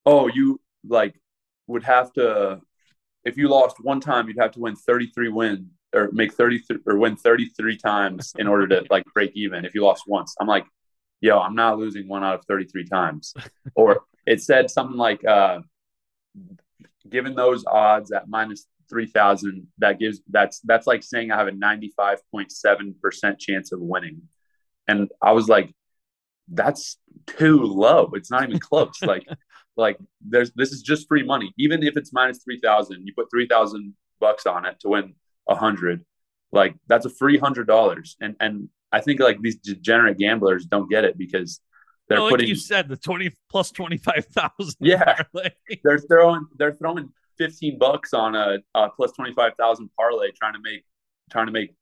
[0.05, 1.15] "Oh, you like
[1.67, 2.61] would have to
[3.23, 6.97] if you lost one time, you'd have to win 33 wins or make 33 or
[6.97, 10.35] win 33 times in order to like break even if you lost once.
[10.39, 10.65] I'm like,
[11.19, 13.33] yo, I'm not losing one out of 33 times.
[13.75, 15.59] or it said something like, uh,
[17.09, 21.47] given those odds at minus three thousand, that gives that's that's like saying I have
[21.47, 24.21] a ninety five point seven percent chance of winning,
[24.87, 25.73] and I was like,
[26.51, 28.11] that's too low.
[28.13, 28.97] It's not even close.
[29.01, 29.25] like
[29.77, 31.53] like there's this is just free money.
[31.57, 35.15] Even if it's minus three thousand, you put three thousand bucks on it to win
[35.47, 36.05] a hundred.
[36.51, 38.17] Like that's a free hundred dollars.
[38.21, 41.61] And and I think like these degenerate gamblers don't get it because
[42.07, 44.75] they're No, like putting you said, the twenty plus twenty five thousand.
[44.79, 45.23] Yeah.
[45.83, 50.83] they're throwing they're throwing 15 bucks on a, a plus 25,000 parlay trying to make
[51.31, 51.73] trying to make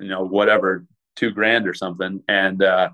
[0.00, 2.88] you know whatever 2 grand or something and uh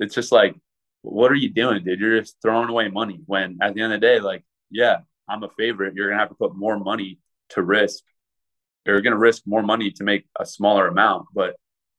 [0.00, 0.54] it's just like
[1.02, 2.00] what are you doing dude?
[2.00, 5.42] You're just throwing away money when at the end of the day like yeah I'm
[5.42, 5.94] a favorite.
[5.94, 7.18] You're going to have to put more money
[7.50, 8.02] to risk.
[8.84, 11.56] You're going to risk more money to make a smaller amount but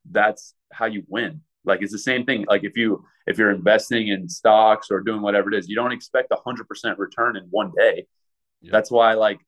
[0.10, 1.42] that's how you win.
[1.66, 2.46] Like it's the same thing.
[2.48, 5.92] Like if you if you're investing in stocks or doing whatever it is you don't
[5.92, 8.08] expect a 100% return in one day.
[8.62, 8.72] Yeah.
[8.72, 9.40] that's why like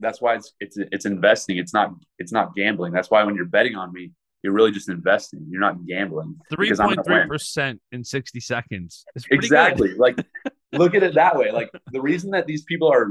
[0.00, 1.58] that's why it's it's it's investing.
[1.58, 2.92] It's not it's not gambling.
[2.92, 4.12] That's why when you're betting on me
[4.44, 7.28] you're really just investing you're not gambling Three because I'm point gonna three win.
[7.28, 9.04] percent in sixty seconds.
[9.30, 9.98] Exactly Good.
[9.98, 10.16] like
[10.72, 13.08] look at it that way like the reason that these people are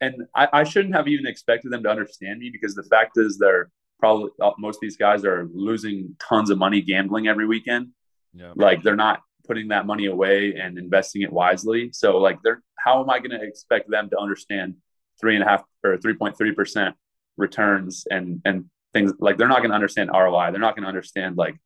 [0.00, 3.38] and I, I shouldn't have even expected them to understand me because the fact is
[3.38, 7.88] they're probably uh, most of these guys are losing tons of money gambling every weekend
[8.34, 8.52] Yeah.
[8.54, 13.00] like they're not putting that money away and investing it wisely so like they're how
[13.02, 14.74] am i going to expect them to understand
[15.20, 16.94] three and a half or 3.3 percent
[17.36, 20.88] returns and and things like they're not going to understand roi they're not going to
[20.88, 21.56] understand like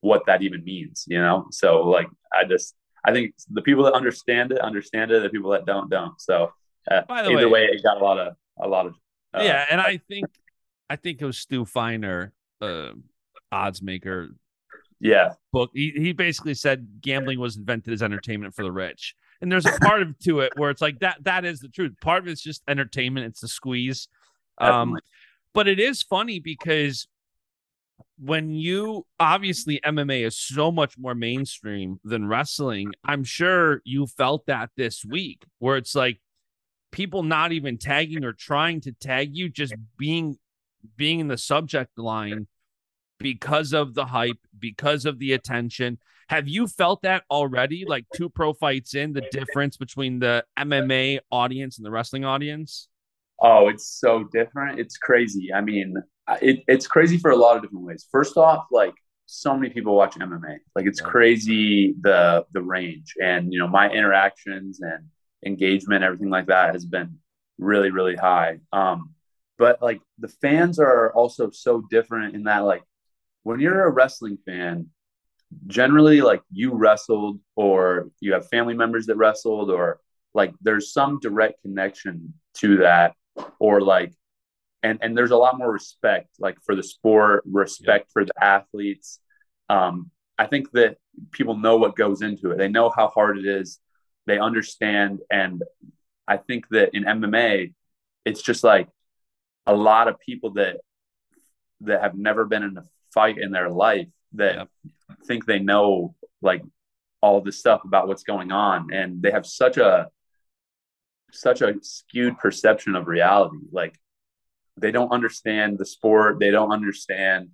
[0.00, 3.92] what that even means you know so like i just i think the people that
[3.92, 6.52] understand it understand it the people that don't don't so
[6.90, 8.94] uh, By the either way- way it got a lot of a lot of
[9.34, 10.26] uh, yeah, and I think
[10.90, 12.90] I think it was Stu Feiner, uh,
[13.50, 14.28] odds maker
[15.00, 15.70] yeah book.
[15.72, 19.14] He he basically said gambling was invented as entertainment for the rich.
[19.40, 21.94] And there's a part of to it where it's like that that is the truth.
[22.00, 24.08] Part of it's just entertainment, it's the squeeze.
[24.58, 25.00] Um Definitely.
[25.54, 27.06] But it is funny because
[28.18, 34.46] when you obviously MMA is so much more mainstream than wrestling, I'm sure you felt
[34.46, 36.20] that this week where it's like
[36.92, 40.36] people not even tagging or trying to tag you, just being
[40.96, 42.46] being in the subject line
[43.18, 45.98] because of the hype, because of the attention.
[46.28, 47.84] Have you felt that already?
[47.86, 52.88] Like two pro fights in, the difference between the MMA audience and the wrestling audience?
[53.42, 54.78] Oh, it's so different.
[54.78, 55.52] It's crazy.
[55.52, 55.96] I mean,
[56.40, 58.06] it, it's crazy for a lot of different ways.
[58.10, 58.94] First off, like
[59.26, 60.58] so many people watch MMA.
[60.76, 65.08] Like it's crazy the the range and you know my interactions and
[65.44, 67.18] engagement, everything like that has been
[67.58, 68.60] really really high.
[68.72, 69.14] Um,
[69.58, 72.82] but like the fans are also so different in that like
[73.42, 74.86] when you're a wrestling fan,
[75.66, 80.00] generally like you wrestled or you have family members that wrestled or
[80.34, 83.14] like there's some direct connection to that
[83.58, 84.12] or like
[84.82, 89.20] and and there's a lot more respect like for the sport respect for the athletes.
[89.68, 90.96] Um i think that
[91.30, 92.58] people know what goes into it.
[92.58, 93.80] They know how hard it is.
[94.26, 95.20] They understand.
[95.30, 95.62] And
[96.28, 97.72] i think that in mma
[98.24, 98.88] it's just like
[99.66, 100.76] a lot of people that
[101.80, 104.68] that have never been in a fight in their life that Yep.
[105.26, 106.62] think they know like
[107.20, 108.92] all this stuff about what's going on.
[108.92, 110.08] And they have such a
[111.32, 113.58] such a skewed perception of reality.
[113.70, 113.98] Like
[114.76, 116.38] they don't understand the sport.
[116.38, 117.50] They don't understand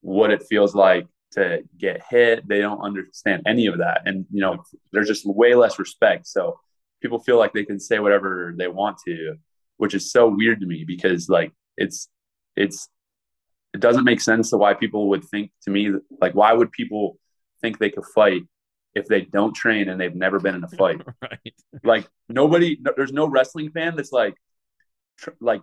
[0.00, 2.48] what it feels like to get hit.
[2.48, 4.02] They don't understand any of that.
[4.06, 6.26] And you know there's just way less respect.
[6.26, 6.58] So
[7.02, 9.36] people feel like they can say whatever they want to
[9.78, 12.08] which is so weird to me because like it's
[12.56, 12.88] it's
[13.72, 17.18] it doesn't make sense to why people would think to me like why would people
[17.62, 18.42] think they could fight
[18.94, 21.00] if they don't train and they've never been in a fight.
[21.22, 21.54] Right.
[21.84, 24.34] like nobody no, there's no wrestling fan that's like
[25.18, 25.62] tr- like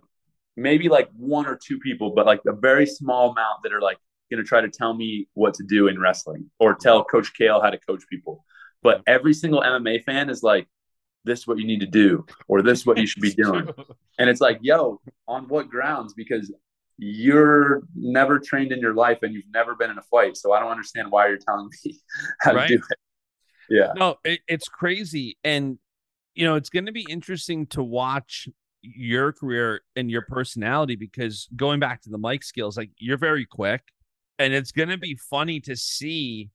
[0.56, 3.98] maybe like one or two people but like a very small amount that are like
[4.30, 7.60] going to try to tell me what to do in wrestling or tell coach Cael
[7.62, 8.44] how to coach people.
[8.82, 10.66] But every single mma fan is like
[11.24, 13.68] this is what you need to do or this is what you should be doing.
[14.18, 16.14] And it's like yo on what grounds?
[16.14, 16.52] Because
[16.98, 20.58] you're never trained in your life and you've never been in a fight so i
[20.58, 21.98] don't understand why you're telling me
[22.40, 22.68] how Right.
[22.68, 22.98] to do it
[23.70, 25.36] yeah No, it, it's crazy.
[25.44, 25.78] And,
[26.34, 28.48] you know, it's going to be interesting to watch
[28.82, 33.44] your career and your personality because going back to the mic skills, like you're very
[33.46, 33.82] quick.
[34.38, 36.50] And it's going to be funny to see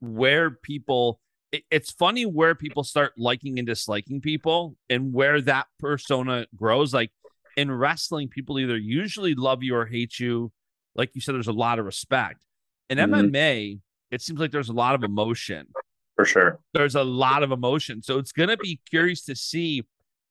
[0.00, 1.20] where people,
[1.52, 6.92] it- it's funny where people start liking and disliking people and where that persona grows.
[6.92, 7.12] Like
[7.56, 10.52] in wrestling, people either usually love you or hate you.
[10.96, 12.44] Like you said, there's a lot of respect.
[12.90, 13.30] In Mhm.
[13.30, 13.80] MMA,
[14.10, 15.68] it seems like there's a lot of emotion
[16.16, 18.02] for sure there's a lot of emotion.
[18.02, 19.84] So it's going to be curious to see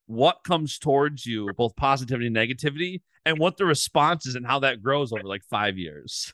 [0.06, 4.60] what comes towards you, both positivity and negativity, and what the response is and how
[4.60, 6.34] that grows over like five years.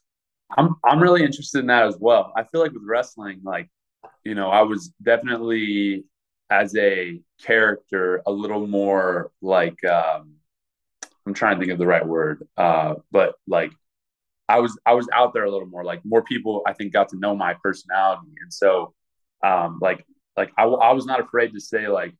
[0.58, 2.34] I'm I'm really interested in that as well.
[2.36, 3.70] I feel like with wrestling, like,
[4.24, 6.06] you know, I was definitely
[6.50, 10.34] as a character a little more like um
[11.28, 12.48] I'm trying to think of the right word.
[12.58, 13.72] Uh but like
[14.48, 15.84] I was I was out there a little more.
[15.84, 18.32] Like more people I think got to know my personality.
[18.42, 18.96] And so
[19.44, 20.06] um like
[20.38, 22.14] like I, I was not afraid to say like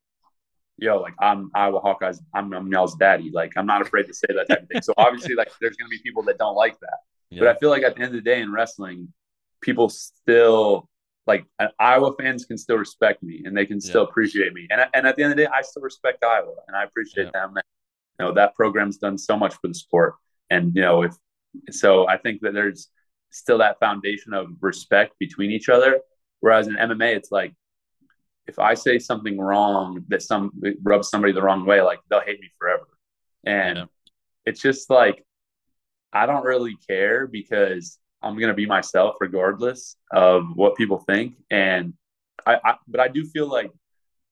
[0.82, 3.30] yo, like I'm Iowa Hawkeyes, I'm, I'm Mel's daddy.
[3.32, 4.82] Like I'm not afraid to say that type of thing.
[4.82, 7.00] So obviously, like there's gonna be people that don't like that.
[7.30, 7.40] Yeah.
[7.42, 9.14] But I feel like at the end of the day in wrestling,
[9.62, 10.90] people still
[11.28, 11.46] like
[11.80, 14.10] Iowa fans can still respect me and they can still yeah.
[14.10, 14.68] appreciate me.
[14.70, 17.26] And and at the end of the day, I still respect Iowa and I appreciate
[17.34, 17.42] yeah.
[17.42, 17.50] them.
[17.56, 17.64] And,
[18.20, 20.16] you know that program's done so much for the sport,
[20.50, 21.16] and you know if
[21.72, 22.90] so, I think that there's
[23.32, 26.00] still that foundation of respect between each other.
[26.42, 27.54] Whereas in MMA, it's like
[28.48, 30.52] if I say something wrong that some
[30.84, 32.88] rubs somebody the wrong way, like they'll hate me forever.
[33.46, 33.86] And yeah.
[34.46, 35.24] it's just like
[36.12, 41.36] I don't really care because I'm gonna be myself regardless of what people think.
[41.52, 41.94] And
[42.46, 43.72] I, I but I do feel like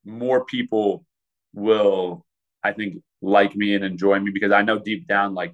[0.04, 1.06] more people
[1.54, 2.26] will,
[2.63, 5.54] I think, like me and enjoy me because I know deep down like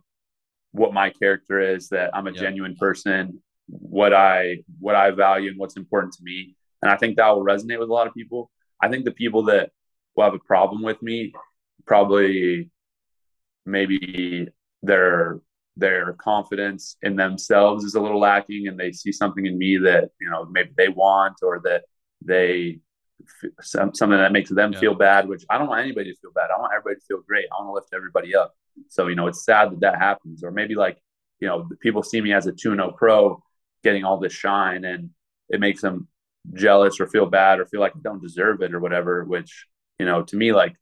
[0.72, 2.40] what my character is, that I'm a yeah.
[2.40, 6.56] genuine person, what I what I value and what's important to me.
[6.82, 8.52] And I think that will resonate with a lot of people.
[8.82, 9.72] I think the people that
[10.16, 11.34] will have a problem with me
[11.86, 12.70] probably
[13.66, 14.48] maybe
[14.82, 15.40] their
[15.76, 20.10] their confidence in themselves is a little lacking and they see something in me that
[20.22, 21.84] you know maybe they want or that
[22.24, 22.80] they
[23.62, 24.80] some, something that makes them yeah.
[24.80, 27.22] feel bad which i don't want anybody to feel bad i want everybody to feel
[27.28, 28.54] great i want to lift everybody up
[28.88, 31.02] so you know it's sad that that happens or maybe like
[31.40, 33.42] you know people see me as a 2-0 pro
[33.84, 35.10] getting all this shine and
[35.50, 36.08] it makes them
[36.54, 39.68] jealous or feel bad or feel like they don't deserve it or whatever, which,
[40.00, 40.76] you know, to me, like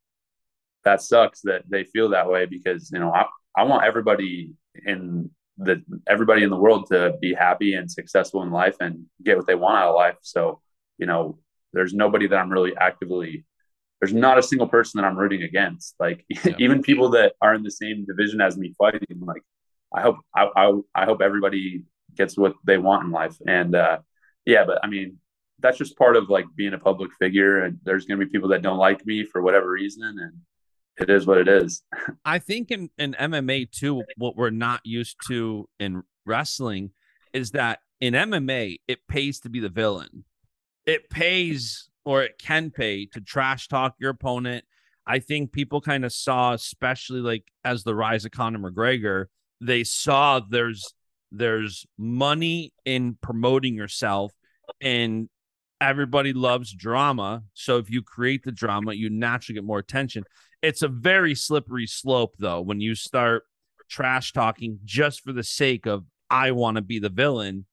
[0.83, 4.53] that sucks that they feel that way because, you know, I, I want everybody
[4.85, 9.37] in the, everybody in the world to be happy and successful in life and get
[9.37, 10.15] what they want out of life.
[10.21, 10.61] So,
[10.97, 11.37] you know,
[11.73, 13.45] there's nobody that I'm really actively,
[13.99, 15.95] there's not a single person that I'm rooting against.
[15.99, 16.55] Like yeah.
[16.57, 19.43] even people that are in the same division as me fighting, like
[19.93, 21.83] I hope, I, I, I hope everybody
[22.15, 23.35] gets what they want in life.
[23.45, 23.99] And, uh,
[24.45, 25.17] yeah, but I mean,
[25.59, 27.63] that's just part of like being a public figure.
[27.63, 30.33] And there's going to be people that don't like me for whatever reason and
[30.97, 31.83] it is what it is.
[32.25, 36.91] I think in, in mma too what we're not used to in wrestling
[37.33, 40.25] is that in mma it pays to be the villain.
[40.85, 44.65] It pays or it can pay to trash talk your opponent.
[45.05, 49.25] I think people kind of saw especially like as the rise of conor mcgregor
[49.63, 50.93] they saw there's
[51.31, 54.33] there's money in promoting yourself
[54.81, 55.29] and
[55.79, 57.43] everybody loves drama.
[57.53, 60.23] So if you create the drama, you naturally get more attention.
[60.61, 63.43] It's a very slippery slope, though, when you start
[63.89, 67.65] trash talking just for the sake of, I want to be the villain.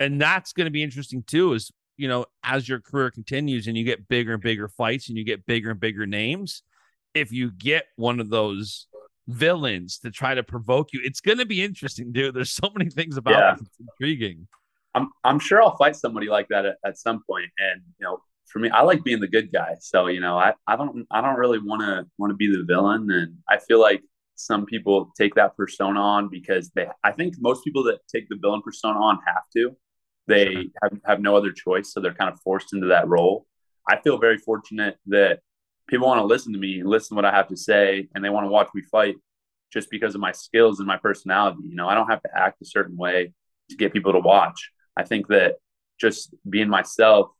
[0.00, 3.76] And that's going to be interesting, too, is, you know, as your career continues and
[3.76, 6.62] you get bigger and bigger fights and you get bigger and bigger names,
[7.14, 8.86] if you get one of those
[9.28, 12.34] villains to try to provoke you, it's going to be interesting, dude.
[12.34, 13.52] There's so many things about yeah.
[13.52, 13.60] it.
[13.60, 14.48] It's intriguing.
[14.94, 17.50] I'm I'm sure I'll fight somebody like that at, at some point.
[17.58, 19.76] And you know, for me, I like being the good guy.
[19.80, 22.64] So you know, I, I don't I don't really want to want to be the
[22.64, 23.10] villain.
[23.10, 24.02] And I feel like
[24.34, 26.88] some people take that persona on because they.
[27.04, 29.76] I think most people that take the villain persona on have to.
[30.26, 30.62] They sure.
[30.82, 33.46] have have no other choice, so they're kind of forced into that role.
[33.88, 35.40] I feel very fortunate that
[35.88, 38.24] people want to listen to me and listen to what I have to say, and
[38.24, 39.16] they want to watch me fight
[39.72, 41.60] just because of my skills and my personality.
[41.64, 43.32] You know, I don't have to act a certain way
[43.70, 44.70] to get people to watch.
[44.96, 45.56] I think that
[46.00, 47.30] just being myself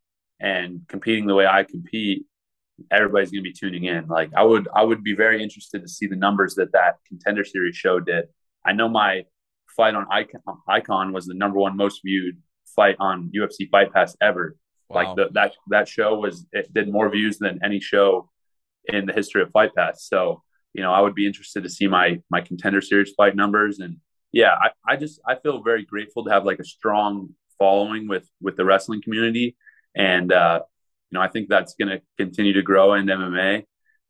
[0.41, 2.25] and competing the way I compete,
[2.91, 4.07] everybody's going to be tuning in.
[4.07, 7.45] Like I would, I would be very interested to see the numbers that that contender
[7.45, 8.27] series show did.
[8.65, 9.25] I know my
[9.77, 12.37] fight on Icon, Icon was the number one most viewed
[12.77, 14.57] fight on UFC Fight Pass ever.
[14.89, 14.97] Wow.
[14.97, 18.31] Like the, that that show was it did more views than any show
[18.85, 20.07] in the history of Fight Pass.
[20.07, 20.43] So
[20.75, 23.99] you know, I would be interested to see my my contender series fight numbers and
[24.33, 28.29] yeah, I, I just I feel very grateful to have like a strong following with
[28.41, 29.57] with the wrestling community,
[29.97, 30.61] and uh,
[31.11, 33.65] you know I think that's going to continue to grow in MMA.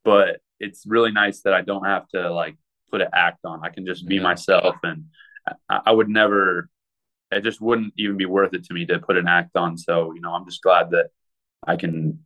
[0.04, 2.56] But it's really nice that I don't have to like
[2.90, 3.60] put an act on.
[3.62, 4.22] I can just be yeah.
[4.22, 5.04] myself, and
[5.68, 6.68] I, I would never.
[7.30, 9.78] It just wouldn't even be worth it to me to put an act on.
[9.78, 11.10] So you know, I'm just glad that
[11.64, 12.20] I can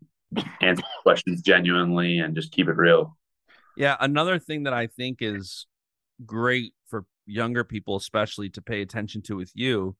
[0.60, 3.16] answer questions genuinely and just keep it real.
[3.76, 5.66] Yeah, another thing that I think is
[6.24, 9.96] great for younger people, especially to pay attention to with you,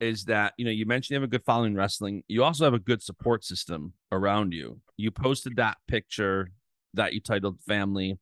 [0.00, 2.74] is that you know you mentioned you have a good following wrestling you also have
[2.74, 6.48] a good support system around you you posted that picture
[6.94, 8.18] that you titled family.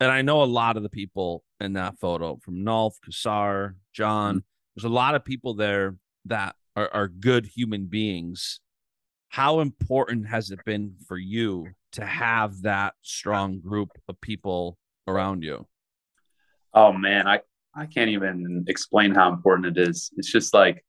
[0.00, 4.36] And I know a lot of the people in that photo from Nolf, Cassar, John.
[4.36, 4.44] Mm-hmm.
[4.76, 8.60] There's a lot of people there that are, are good human beings.
[9.34, 14.78] How important has it been for you to have that strong group of people
[15.08, 15.66] around you?
[16.72, 17.40] Oh man, I
[17.74, 20.12] I can't even explain how important it is.
[20.16, 20.84] It's just like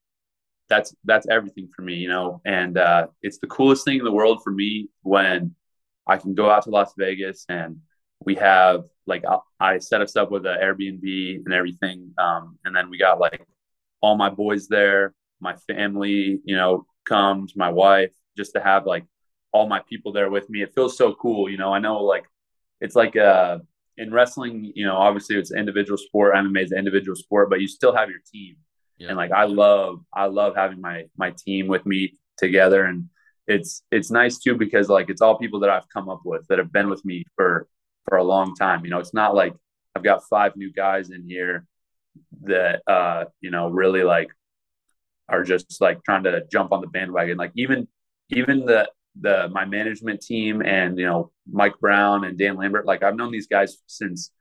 [0.69, 2.39] that's that's everything for me, you know.
[2.45, 5.55] And uh, it's the coolest thing in the world for me when
[6.05, 7.79] I can go out to Las Vegas and
[8.23, 9.23] we have like
[9.59, 13.43] I set us up with an Airbnb and everything, um, and then we got like
[14.01, 19.05] all my boys there, my family, you know, comes, my wife, just to have like
[19.51, 20.61] all my people there with me.
[20.61, 21.73] It feels so cool, you know.
[21.73, 22.25] I know like
[22.81, 23.59] it's like uh
[23.97, 26.35] in wrestling, you know, obviously it's an individual sport.
[26.35, 28.57] MMA is an individual sport, but you still have your team.
[28.97, 29.09] Yeah.
[29.09, 33.09] And like I love, I love having my my team with me together, and
[33.47, 36.59] it's it's nice too because like it's all people that I've come up with that
[36.59, 37.67] have been with me for
[38.07, 38.83] for a long time.
[38.85, 39.53] You know, it's not like
[39.95, 41.65] I've got five new guys in here
[42.43, 44.29] that uh, you know really like
[45.27, 47.37] are just like trying to jump on the bandwagon.
[47.37, 47.87] Like even
[48.29, 48.89] even the
[49.21, 52.85] the my management team and you know Mike Brown and Dan Lambert.
[52.85, 54.31] Like I've known these guys since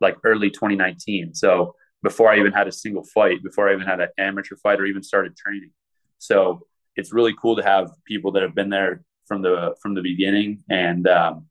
[0.00, 1.34] like early 2019.
[1.34, 4.80] So before I even had a single fight, before I even had an amateur fight
[4.80, 5.70] or even started training.
[6.18, 6.66] So
[6.96, 10.64] it's really cool to have people that have been there from the from the beginning
[10.68, 11.46] and um,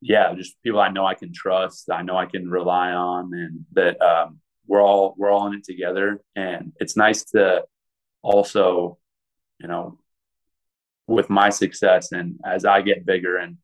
[0.00, 3.64] yeah, just people I know I can trust, I know I can rely on, and
[3.72, 6.20] that um, we're all we're all in it together.
[6.36, 7.64] And it's nice to
[8.22, 8.98] also,
[9.58, 9.98] you know,
[11.08, 13.56] with my success and as I get bigger and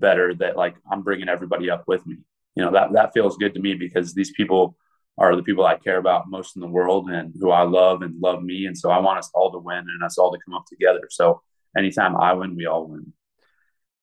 [0.00, 2.16] better, that like I'm bringing everybody up with me.
[2.54, 4.76] You know that that feels good to me because these people
[5.18, 8.20] are the people I care about most in the world and who I love and
[8.20, 8.66] love me.
[8.66, 11.08] And so I want us all to win and us all to come up together.
[11.10, 11.40] So
[11.76, 13.12] anytime I win, we all win.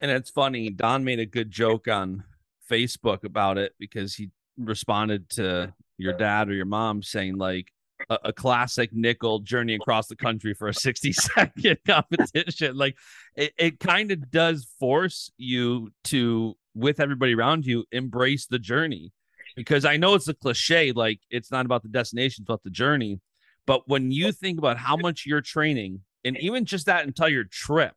[0.02, 2.24] And it's funny, Don made a good joke on
[2.70, 7.72] Facebook about it because he responded to your dad or your mom saying like
[8.10, 12.76] a, a classic Nickal journey across the country for a 60 second competition.
[12.76, 12.98] Like
[13.36, 19.12] it, it kind of does force you to, with everybody around you, embrace the journey.
[19.56, 22.72] Because I know it's a cliche, like it's not about the destination, it's about the
[22.72, 23.20] journey.
[23.68, 27.94] But when you think about how much you're training, and even just that entire trip,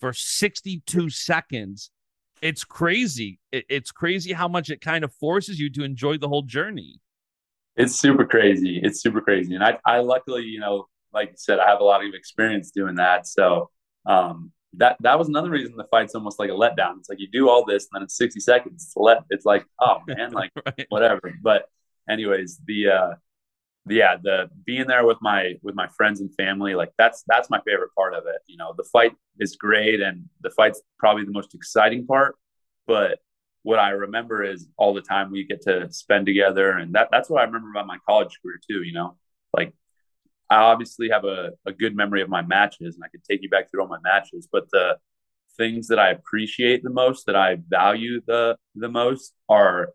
[0.00, 1.90] for 62 seconds.
[2.42, 3.38] It's crazy.
[3.52, 7.00] it's crazy how much it kind of forces you to enjoy the whole journey.
[7.76, 8.80] It's super crazy.
[8.82, 9.54] It's super crazy.
[9.54, 12.70] And I, I luckily, you know, like you said, I have a lot of experience
[12.70, 13.26] doing that.
[13.26, 13.70] So
[14.06, 16.98] um, that that was another reason the fight's almost like a letdown.
[16.98, 19.64] It's like you do all this and then in 60 seconds it's let it's like,
[19.80, 20.86] oh man, like right.
[20.88, 21.32] whatever.
[21.42, 21.68] But
[22.08, 23.10] anyways, the uh
[23.88, 27.60] yeah the being there with my with my friends and family like that's that's my
[27.66, 31.30] favorite part of it you know the fight is great and the fight's probably the
[31.30, 32.36] most exciting part
[32.86, 33.18] but
[33.62, 37.28] what i remember is all the time we get to spend together and that that's
[37.28, 39.16] what i remember about my college career too you know
[39.56, 39.72] like
[40.48, 43.48] i obviously have a, a good memory of my matches and i could take you
[43.48, 44.96] back through all my matches but the
[45.56, 49.90] things that i appreciate the most that i value the the most are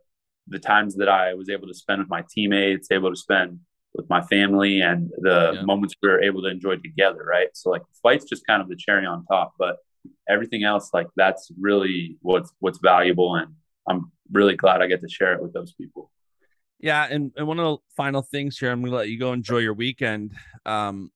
[0.48, 3.60] the times that i was able to spend with my teammates able to spend
[3.96, 5.62] with my family and the yeah.
[5.62, 7.48] moments we were able to enjoy together, right?
[7.54, 9.78] So like fight's just kind of the cherry on top, but
[10.30, 13.54] everything else, like that's really what's what's valuable, and
[13.88, 16.12] I'm really glad I get to share it with those people.
[16.80, 19.60] Yeah, and, and one of the final things here, I'm gonna let you go enjoy
[19.60, 20.34] your weekend.
[20.66, 21.12] Um,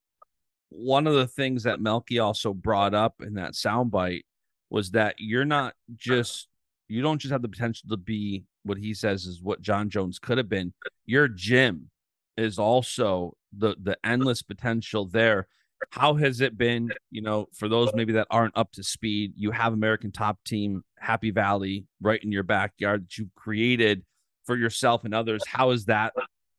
[0.69, 4.23] one of the things that Melky also brought up in that soundbite
[4.69, 6.47] was that you're not just
[6.87, 10.19] you don't just have the potential to be what he says is what Jon Jones
[10.19, 10.73] could have been.
[11.05, 11.89] Your gym
[12.37, 15.47] is also the the endless potential there.
[15.91, 19.33] How has it been, you know, for those maybe that aren't up to speed?
[19.35, 24.03] You have American Top Team, Happy Valley, right in your backyard that you created
[24.45, 25.41] for yourself and others.
[25.47, 26.13] How has that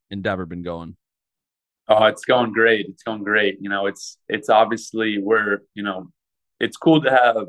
[0.09, 0.95] endeavor been going?
[1.87, 2.87] Oh, it's going great.
[2.87, 3.57] It's going great.
[3.61, 6.11] You know, it's it's obviously where you know
[6.59, 7.47] it's cool to have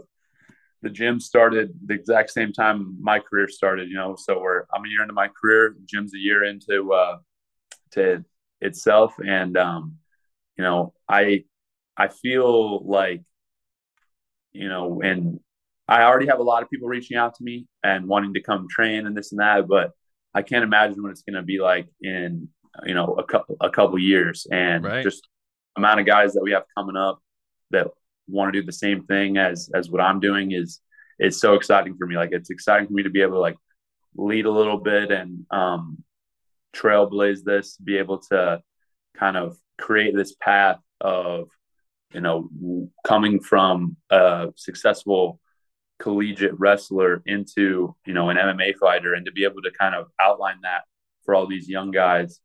[0.82, 3.88] the gym started the exact same time my career started.
[3.88, 5.76] You know, so we're I'm a year into my career.
[5.86, 7.18] Gym's a year into uh,
[7.92, 8.24] to
[8.62, 9.96] itself and um
[10.56, 11.44] you know i
[11.96, 13.22] i feel like
[14.52, 15.40] you know and
[15.88, 18.66] i already have a lot of people reaching out to me and wanting to come
[18.68, 19.90] train and this and that but
[20.34, 22.48] i can't imagine what it's going to be like in
[22.84, 25.02] you know a couple a couple years and right.
[25.02, 25.28] just
[25.76, 27.18] amount of guys that we have coming up
[27.70, 27.88] that
[28.28, 30.80] want to do the same thing as as what i'm doing is
[31.18, 33.56] is so exciting for me like it's exciting for me to be able to like
[34.16, 36.02] lead a little bit and um
[36.72, 38.62] trailblaze this, be able to
[39.16, 41.48] kind of create this path of,
[42.14, 42.48] you know,
[43.04, 45.40] coming from a successful
[45.98, 50.08] collegiate wrestler into you know an MMA fighter, and to be able to kind of
[50.20, 50.82] outline that
[51.24, 52.40] for all these young guys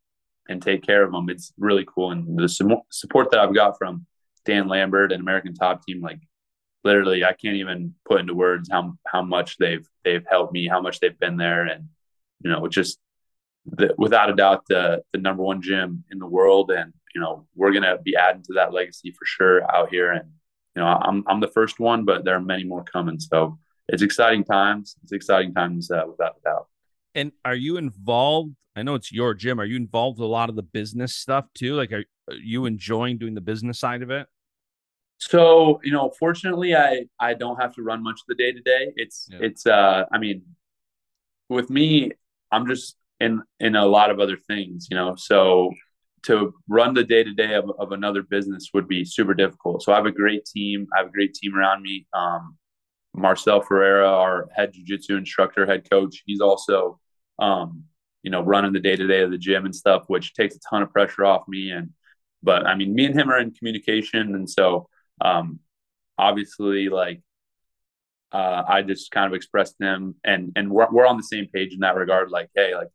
[0.49, 2.11] and take care of them, it's really cool.
[2.11, 4.05] And the support that I've got from
[4.45, 6.19] Dan Lambert and American Top Team, like
[6.83, 10.81] literally, I can't even put into words how how much they've they've helped me, how
[10.81, 11.89] much they've been there, and
[12.43, 12.99] you know, just
[13.65, 17.47] the, without a doubt the the number one gym in the world, and you know,
[17.55, 20.11] we're gonna be adding to that legacy for sure out here.
[20.11, 20.29] And
[20.75, 23.19] you know, I'm I'm the first one, but there are many more coming.
[23.19, 24.95] So it's exciting times.
[25.03, 26.67] It's exciting times uh, without a doubt.
[27.15, 28.55] And are you involved?
[28.75, 29.59] I know it's your gym.
[29.59, 31.75] Are you involved with a lot of the business stuff too?
[31.75, 34.27] Like, are, are you enjoying doing the business side of it?
[35.19, 38.61] So, you know, fortunately, I I don't have to run much of the day to
[38.61, 38.93] day.
[38.95, 39.39] It's yeah.
[39.41, 40.43] it's uh, I mean,
[41.49, 42.11] with me,
[42.51, 45.15] I'm just in in a lot of other things, you know.
[45.15, 45.73] So
[46.23, 49.83] to run the day to day of of another business would be super difficult.
[49.83, 50.87] So I have a great team.
[50.93, 52.07] I have a great team around me.
[52.13, 52.57] Um,
[53.13, 56.99] Marcel Ferreira, our head jiu-jitsu instructor, head coach, he's also,
[57.39, 57.83] um,
[58.21, 60.59] you know, running the day to day of the gym and stuff, which takes a
[60.69, 61.71] ton of pressure off me.
[61.71, 61.91] And,
[62.43, 64.87] but I mean, me and him are in communication, and so
[65.19, 65.59] um,
[66.17, 67.21] obviously, like,
[68.31, 71.73] uh, I just kind of expressed him, and and we're we're on the same page
[71.73, 72.29] in that regard.
[72.29, 72.89] Like, hey, like,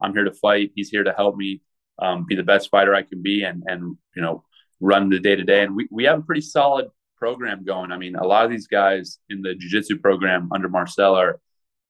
[0.00, 0.70] I'm here to fight.
[0.74, 1.60] He's here to help me
[1.98, 4.44] um, be the best fighter I can be, and and you know,
[4.80, 5.62] run the day to day.
[5.62, 6.86] And we we have a pretty solid
[7.16, 7.92] program going.
[7.92, 11.40] I mean, a lot of these guys in the jiu-jitsu program under Marcel are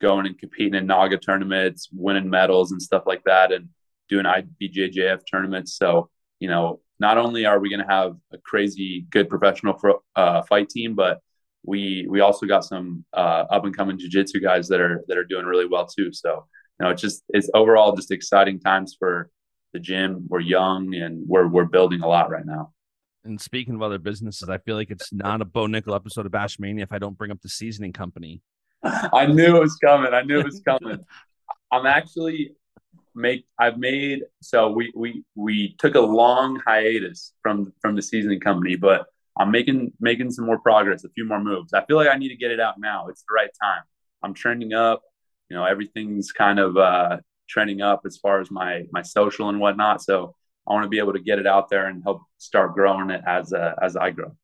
[0.01, 3.69] going and competing in NAGA tournaments, winning medals and stuff like that, and
[4.09, 5.77] doing IBJJF tournaments.
[5.77, 9.79] So, you know, not only are we going to have a crazy good professional
[10.15, 11.21] uh, fight team, but
[11.65, 15.25] we we also got some uh, up and coming jiu-jitsu guys that are that are
[15.25, 16.13] doing really well too.
[16.13, 16.47] So,
[16.79, 19.31] you know, it's just it's overall just exciting times for
[19.77, 20.27] the gym.
[20.29, 22.73] We're young and we're we're building a lot right now.
[23.25, 26.33] And speaking of other businesses, I feel like it's not a Bo Nickal episode of
[26.33, 28.41] Baschamania if I don't bring up the seasoning company.
[28.83, 30.15] I knew it was coming.
[30.15, 30.99] I knew it was coming.
[31.73, 32.53] I'm actually
[33.15, 38.41] make I've made so we we we took a long hiatus from from the seasoning
[38.41, 39.07] company, but
[39.39, 41.75] I'm making making some more progress, a few more moves.
[41.75, 43.09] I feel like I need to get it out now.
[43.09, 43.83] It's the right time.
[44.23, 45.03] I'm trending up.
[45.51, 47.19] You know, everything's kind of uh,
[47.49, 50.03] trending up as far as my my social and whatnot.
[50.03, 50.35] So
[50.69, 53.23] I want to be able to get it out there and help start growing it
[53.27, 54.37] as uh, as I grow.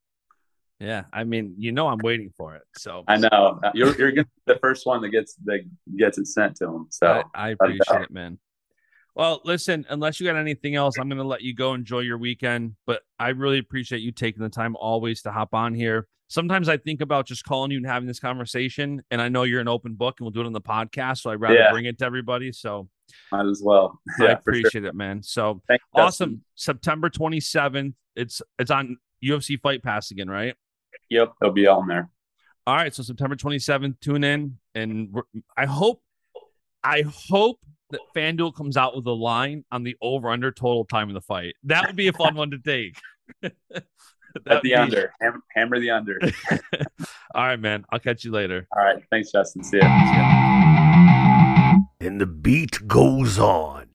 [0.83, 2.63] Yeah, I mean, you know, I'm waiting for it.
[2.77, 5.61] So I know you're you're gonna be the first one that gets that
[5.97, 6.87] gets it sent to him.
[6.91, 8.39] So I, I appreciate it, man.
[9.15, 12.75] Well, listen, unless you got anything else, I'm gonna let you go enjoy your weekend.
[12.85, 16.09] But I really appreciate you taking the time always to hop on here.
[16.27, 19.61] Sometimes I think about just calling you and having this conversation, and I know you're
[19.61, 21.19] an open book, and we'll do it on the podcast.
[21.19, 21.71] So I'd rather yeah.
[21.71, 22.51] bring it to everybody.
[22.51, 22.89] So
[23.31, 24.01] might as well.
[24.19, 24.87] Yeah, I appreciate sure.
[24.87, 25.23] it, man.
[25.23, 26.31] So Thanks, awesome.
[26.31, 26.45] Justin.
[26.55, 27.95] September 27th.
[28.15, 30.55] It's it's on UFC Fight Pass again, right?
[31.11, 32.11] Yep, it'll be on there.
[32.67, 35.13] All right, so September 27th, tune in, and
[35.57, 36.01] I hope,
[36.85, 37.59] I hope
[37.91, 41.21] that FanDuel comes out with a line on the over under total time of the
[41.21, 41.55] fight.
[41.65, 42.97] That would be a fun one to take.
[43.43, 44.75] At the be...
[44.75, 46.19] under, hammer, hammer the under.
[47.35, 47.85] All right, man.
[47.91, 48.67] I'll catch you later.
[48.75, 49.63] All right, thanks, Justin.
[49.65, 49.83] See ya.
[49.83, 50.72] See ya.
[52.03, 53.92] And the beat goes on.